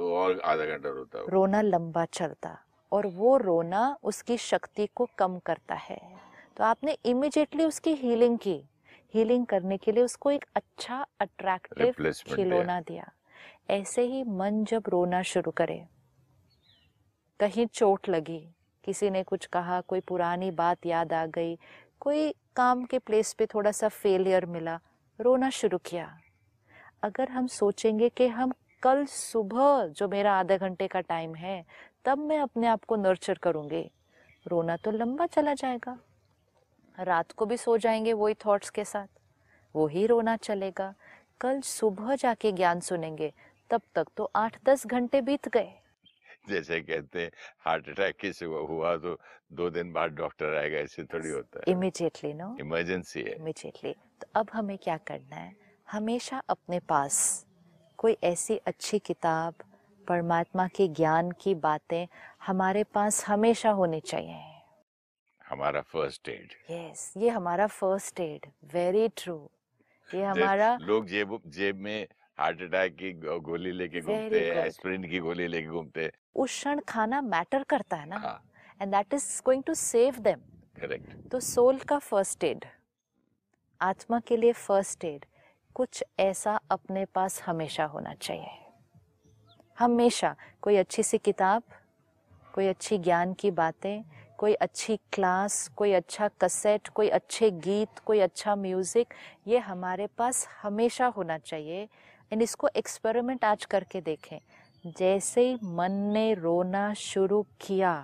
तो 0.00 0.14
और 0.16 0.38
आधा 0.40 0.64
घंटा 0.64 0.88
रोता 0.88 1.18
हो 1.18 1.26
रोना 1.28 1.60
लंबा 1.60 2.04
चलता 2.04 2.56
और 2.92 3.06
वो 3.06 3.36
रोना 3.36 3.80
उसकी 4.02 4.36
शक्ति 4.36 4.86
को 4.94 5.08
कम 5.18 5.38
करता 5.38 5.74
है। 5.74 5.98
तो 6.56 6.64
आपने 6.64 6.96
इमिजिएटली 7.04 7.64
उसकी 7.64 7.92
हीलिंग 7.94 8.38
की। 8.38 8.54
हीलिंग 9.14 9.44
करने 9.46 9.76
के 9.76 9.92
लिए 9.92 10.04
उसको 10.04 10.30
एक 10.30 10.44
अच्छा 10.56 11.06
अट्रैक्टिव 11.20 12.10
खिलौना 12.26 12.80
दिया। 12.80 13.10
ऐसे 13.70 14.02
ही 14.02 14.22
मन 14.24 14.64
जब 14.64 14.88
रोना 14.88 15.22
शुरू 15.22 15.50
करे 15.50 15.84
कहीं 17.40 17.66
चोट 17.66 18.08
लगी 18.08 18.40
किसी 18.84 19.10
ने 19.10 19.22
कुछ 19.22 19.46
कहा 19.46 19.80
कोई 19.80 20.00
पुरानी 20.00 20.50
बात 20.50 20.86
याद 20.86 21.12
आ 21.12 21.24
गई 21.26 21.58
कोई 22.00 22.30
काम 22.56 22.84
के 22.84 22.98
प्लेस 22.98 23.32
पे 23.32 23.46
थोड़ा 23.46 23.72
सा 23.72 23.88
फेलियर 23.88 24.46
मिला 24.46 24.80
रोना 25.18 25.50
शुरू 25.50 25.78
किया। 25.78 26.10
अगर 27.02 27.28
हम 27.28 27.46
सोचेंगे 27.46 28.08
कि 28.08 28.26
हम 28.28 28.52
कल 28.82 29.04
सुबह 29.04 29.86
जो 29.86 30.08
मेरा 30.08 30.32
आधे 30.32 30.58
घंटे 30.58 30.86
का 30.88 31.00
टाइम 31.00 31.34
है 31.34 31.64
तब 32.04 32.18
मैं 32.18 32.38
अपने 32.38 32.66
आप 32.66 32.84
को 32.84 32.96
नर्चर 32.96 33.38
करूँगी। 33.38 33.90
रोना 34.46 34.76
तो 34.76 34.90
लंबा 34.90 35.26
चला 35.26 35.54
जाएगा। 35.54 35.98
रात 36.98 37.32
को 37.32 37.46
भी 37.46 37.56
सो 37.56 37.76
जाएँगे 37.78 38.12
वही 38.12 38.34
थॉट्स 38.34 38.70
के 38.70 38.84
साथ। 38.84 39.06
वो 39.74 39.86
ही 39.86 40.06
रोना 40.06 40.36
चलेगा। 40.36 40.94
कल 41.40 41.60
सुबह 41.60 42.14
जाके 42.14 42.52
ज्ञान 42.52 42.80
सुनेंगे 42.80 43.32
तब 43.70 43.82
तक 43.94 44.06
तो 44.16 44.30
आठ 44.36 44.56
दस 44.64 44.86
घंटे 44.86 45.20
बीत 45.20 45.48
गए। 45.48 45.72
जैसे 46.48 46.80
कहते 46.80 47.22
हैं 47.22 47.30
हार्ट 47.58 47.88
अटैक 47.88 48.16
किसी 48.16 48.46
को 48.46 48.64
हुआ 48.66 48.96
तो 48.96 49.18
दो 49.52 49.70
दिन 49.70 49.92
बाद 49.92 50.10
डॉक्टर 50.10 50.56
आएगा 50.56 50.78
ऐसे 50.78 51.04
थोड़ी 51.04 51.30
होता 51.30 51.58
है। 51.58 51.72
इमिजिएटली 51.72 52.32
नो 52.34 52.56
इमरजेंसी 52.60 53.20
है। 53.20 53.36
इमिजिएटली 53.36 53.92
तो 53.92 54.26
अब 54.34 54.48
हमें 54.52 54.76
क्या 54.78 54.96
करना 54.96 55.36
है? 55.36 55.54
हमेशा 55.88 56.42
अपने 56.48 56.80
पास। 56.80 57.46
कोई 58.00 58.16
ऐसी 58.24 58.56
अच्छी 58.66 58.98
किताब 58.98 59.54
परमात्मा 60.06 60.66
के 60.76 60.86
ज्ञान 60.98 61.30
की 61.40 61.54
बातें 61.64 62.06
हमारे 62.46 62.84
पास 62.94 63.24
हमेशा 63.26 63.70
होनी 63.70 64.00
चाहिए। 64.00 64.38
हमारा 65.44 65.80
फ़र्स्ट 65.92 66.28
एड 66.28 66.52
यस 66.70 67.12
ये 67.16 67.28
हमारा 67.28 67.66
फ़र्स्ट 67.66 68.20
एड 68.20 68.46
वेरी 68.74 69.08
ट्रू 69.16 69.36
ये 70.08 70.22
हमारा 70.24 70.76
लोग 70.82 71.06
जेब 71.06 71.38
जेब 71.56 71.76
में 71.86 72.06
हार्ट 72.38 72.62
अटैक 72.62 72.96
की 72.96 73.12
गोली 73.22 73.72
लेके 73.72 74.00
घूमते 74.00 74.40
हैं. 74.40 74.64
एस्पिरिन 74.66 75.08
की 75.10 75.18
गोली 75.18 75.46
लेके 75.46 75.68
घूमते 75.68 76.02
हैं। 76.02 76.10
उस 76.34 76.50
क्षण 76.50 76.80
खाना 76.88 77.20
मैटर 77.22 77.62
करता 77.68 77.96
है 77.96 78.08
ना? 78.08 78.40
And 78.82 78.94
that 78.94 79.14
is 79.14 79.42
going 79.44 79.62
to 79.64 79.74
save 79.74 80.18
them 80.18 80.40
correct 80.80 81.30
तो 81.30 81.40
सोल 81.46 81.78
का 81.88 81.98
फ़र्स्ट 81.98 82.44
एड 82.44 82.64
आत्मा 83.80 84.20
के 84.20 84.36
लिए 84.36 84.52
फ़र्स्ट 84.52 85.04
एड 85.04 85.24
कुछ 85.76 86.02
ऐसा 86.20 86.58
अपने 86.70 87.04
पास 87.04 87.40
हमेशा 87.42 87.84
होना 87.84 88.14
चाहिए। 88.14 88.58
हमेशा 89.78 90.34
कोई 90.62 90.76
अच्छी 90.76 91.02
सी 91.02 91.18
किताब, 91.18 91.62
कोई 92.54 92.66
अच्छी 92.66 92.98
ज्ञान 92.98 93.32
की 93.34 93.50
बातें, 93.50 94.02
कोई 94.38 94.54
अच्छी 94.54 94.96
क्लास, 95.12 95.68
कोई 95.76 95.92
अच्छा 95.92 96.28
कसेट, 96.40 96.88
कोई 96.88 97.08
अच्छे 97.08 97.50
गीत, 97.50 97.98
कोई 97.98 98.20
अच्छा 98.20 98.54
म्यूज़िक, 98.56 99.14
ये 99.48 99.58
हमारे 99.58 100.06
पास 100.18 100.46
हमेशा 100.62 101.06
होना 101.06 101.38
चाहिए। 101.38 101.88
एंड 102.32 102.42
इसको 102.42 102.68
एक्सपेरिमेंट 102.76 103.44
आज 103.44 103.64
करके 103.64 104.00
देखें। 104.00 104.38
जैसे 104.98 105.40
ही 105.40 105.58
मन 105.64 105.92
ने 106.12 106.32
रोना 106.34 106.92
शुरू 106.94 107.42
किया, 107.60 107.94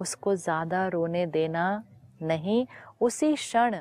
उसको 0.00 0.34
ज़्यादा 0.36 0.86
रोने 0.88 1.26
देना 1.26 1.84
नहीं, 2.22 2.66
उसी 3.00 3.34
क्षण 3.34 3.76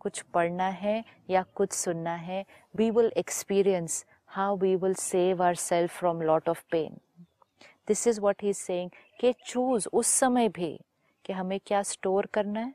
कुछ 0.00 0.20
पढ़ना 0.34 0.68
है 0.68 1.04
या 1.30 1.42
कुछ 1.54 1.72
सुनना 1.72 2.14
है 2.14 2.44
we 2.76 2.90
will 2.90 3.12
experience 3.16 4.04
how 4.28 4.56
we 4.56 4.74
will 4.76 4.94
save 4.94 5.42
our 5.42 5.54
self 5.54 5.98
from 5.98 6.22
lot 6.22 6.48
of 6.48 6.64
pain 6.70 6.96
this 7.88 8.06
is 8.06 8.20
what 8.20 8.42
he 8.42 8.52
saying 8.54 8.90
कि 9.20 9.32
चूज़ 9.46 9.88
उस 9.92 10.06
समय 10.06 10.48
भी 10.48 10.78
कि 11.24 11.32
हमें 11.32 11.58
क्या 11.66 11.82
स्टोर 11.82 12.26
करना 12.26 12.60
है, 12.60 12.72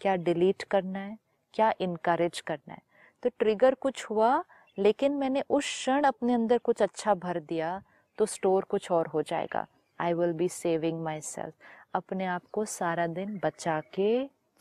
क्या 0.00 0.16
डिलीट 0.16 0.62
करना 0.62 0.98
है, 0.98 1.16
क्या 1.54 1.72
इनकरेज 1.80 2.40
करना 2.40 2.72
है। 2.72 2.80
तो 3.22 3.30
ट्रिगर 3.38 3.74
कुछ 3.74 4.04
हुआ, 4.04 4.44
लेकिन 4.78 5.12
मैंने 5.12 5.42
उस 5.50 5.64
क्षण 5.64 6.04
अपने 6.04 6.34
अंदर 6.34 6.58
कुछ 6.58 6.82
अच्छा 6.82 7.14
भर 7.14 7.40
दिया 7.40 7.82
तो 8.18 8.26
स्टोर 8.26 8.64
कुछ 8.64 8.90
और 8.90 9.06
हो 9.06 9.22
जाएगा। 9.22 9.66
I 9.98 10.12
will 10.12 10.32
be 10.32 10.48
saving 10.48 11.02
my 11.02 11.20
self 11.20 11.54
अपने 11.94 12.26
आप 12.26 12.42
को 12.52 12.64
सारा 12.64 13.06
दिन 13.06 13.40
बचा 13.44 13.80
के 13.94 14.10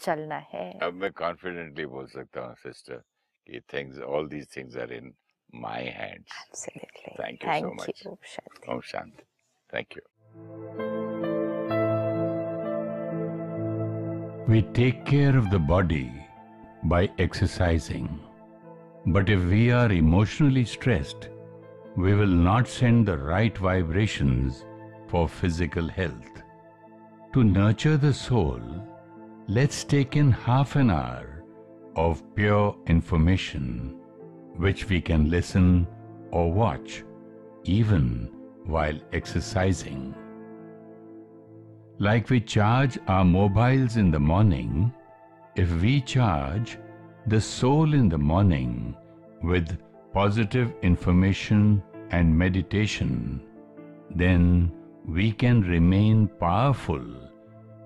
चलना 0.06 0.38
है 0.54 0.66
अब 0.88 0.94
मैं 1.02 1.12
कॉन्फिडेंटली 1.24 1.86
बोल 1.96 2.08
सकता 2.14 2.46
हूँ 2.46 2.56
सिस्टर 2.64 3.02
कि 3.50 3.60
things 3.74 4.00
all 4.16 4.28
these 4.30 4.48
things 4.56 4.78
are 4.86 4.94
in 4.94 5.14
my 5.66 5.88
hands 6.00 6.42
Absolutely. 6.46 7.16
Thank 7.22 7.44
you 7.44 7.50
so 7.50 7.54
Thank 7.54 7.82
much. 7.82 8.04
you, 8.06 8.74
ओम 8.74 8.82
शांति 8.92 9.24
thank 9.74 9.98
you 9.98 10.04
We 14.54 14.62
take 14.78 15.06
care 15.06 15.36
of 15.38 15.50
the 15.52 15.60
body 15.60 16.12
by 16.94 17.10
exercising. 17.18 18.08
But 19.06 19.30
if 19.30 19.46
we 19.52 19.72
are 19.72 19.92
emotionally 19.92 20.64
stressed, 20.66 21.30
we 21.96 22.14
will 22.14 22.36
not 22.48 22.68
send 22.68 23.08
the 23.08 23.18
right 23.18 23.58
vibrations 23.58 24.60
for 25.08 25.28
physical 25.28 25.88
health. 25.88 26.42
To 27.34 27.44
nurture 27.44 27.96
the 27.98 28.14
soul, 28.14 28.62
let's 29.50 29.84
take 29.84 30.16
in 30.16 30.32
half 30.32 30.78
an 30.78 30.90
hour 30.90 31.44
of 31.98 32.24
pure 32.34 32.76
information 32.88 34.00
which 34.56 34.88
we 34.88 35.02
can 35.02 35.30
listen 35.30 35.86
or 36.32 36.52
watch 36.52 37.04
even 37.66 38.32
while 38.66 38.98
exercising. 39.12 40.16
Like 42.00 42.30
we 42.30 42.40
charge 42.40 42.98
our 43.08 43.26
mobiles 43.26 43.98
in 43.98 44.12
the 44.12 44.20
morning, 44.20 44.94
if 45.58 45.70
we 45.82 46.00
charge 46.00 46.78
the 47.28 47.42
soul 47.42 47.94
in 47.94 48.08
the 48.08 48.18
morning 48.18 48.96
with 49.42 49.78
positive 50.14 50.74
information 50.84 51.84
and 52.12 52.38
meditation, 52.38 53.42
then 54.16 54.72
we 55.06 55.34
can 55.34 55.62
remain 55.62 56.30
powerful 56.40 57.23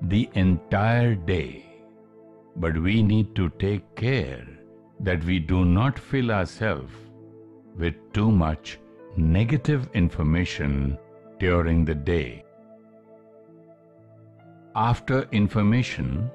the 0.02 0.30
entire 0.34 1.16
day. 1.16 1.66
But 2.56 2.78
we 2.78 3.04
need 3.04 3.36
to 3.36 3.50
take 3.60 3.96
care 3.96 4.48
that 5.00 5.24
we 5.24 5.40
do 5.40 5.64
not 5.66 6.00
fill 6.00 6.32
ourselves 6.32 6.94
with 7.78 7.96
too 8.14 8.32
much 8.32 8.80
negative 9.16 9.90
information 9.94 10.98
during 11.40 11.86
the 11.86 11.96
day. 11.96 12.44
After 14.76 15.28
information, 15.32 16.30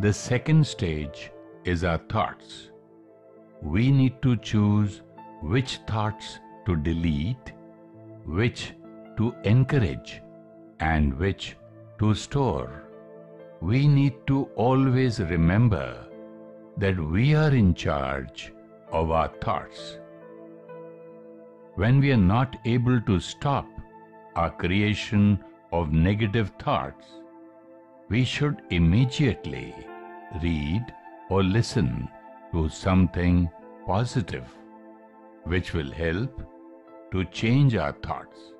the 0.00 0.12
second 0.12 0.66
stage 0.66 1.30
is 1.64 1.84
our 1.84 1.98
thoughts. 1.98 2.70
We 3.62 3.90
need 3.90 4.20
to 4.22 4.36
choose 4.36 5.02
which 5.42 5.78
thoughts 5.86 6.38
to 6.66 6.76
delete, 6.76 7.52
which 8.24 8.72
to 9.16 9.34
encourage, 9.44 10.22
and 10.80 11.14
which 11.18 11.56
to 11.98 12.14
store. 12.14 12.84
We 13.62 13.86
need 13.86 14.14
to 14.26 14.46
always 14.56 15.20
remember 15.20 16.08
that 16.78 16.98
we 16.98 17.36
are 17.36 17.54
in 17.54 17.74
charge 17.74 18.52
of 18.90 19.12
our 19.12 19.28
thoughts. 19.40 19.98
When 21.76 22.00
we 22.00 22.10
are 22.10 22.24
not 22.32 22.56
able 22.64 23.00
to 23.02 23.20
stop 23.20 23.68
our 24.34 24.50
creation 24.50 25.38
of 25.70 25.92
negative 25.92 26.50
thoughts, 26.58 27.06
we 28.08 28.24
should 28.24 28.62
immediately 28.70 29.72
read 30.42 30.92
or 31.30 31.44
listen 31.44 32.08
to 32.50 32.68
something 32.68 33.48
positive 33.86 34.58
which 35.44 35.72
will 35.72 35.92
help 35.92 36.42
to 37.12 37.24
change 37.26 37.76
our 37.76 37.92
thoughts. 37.92 38.51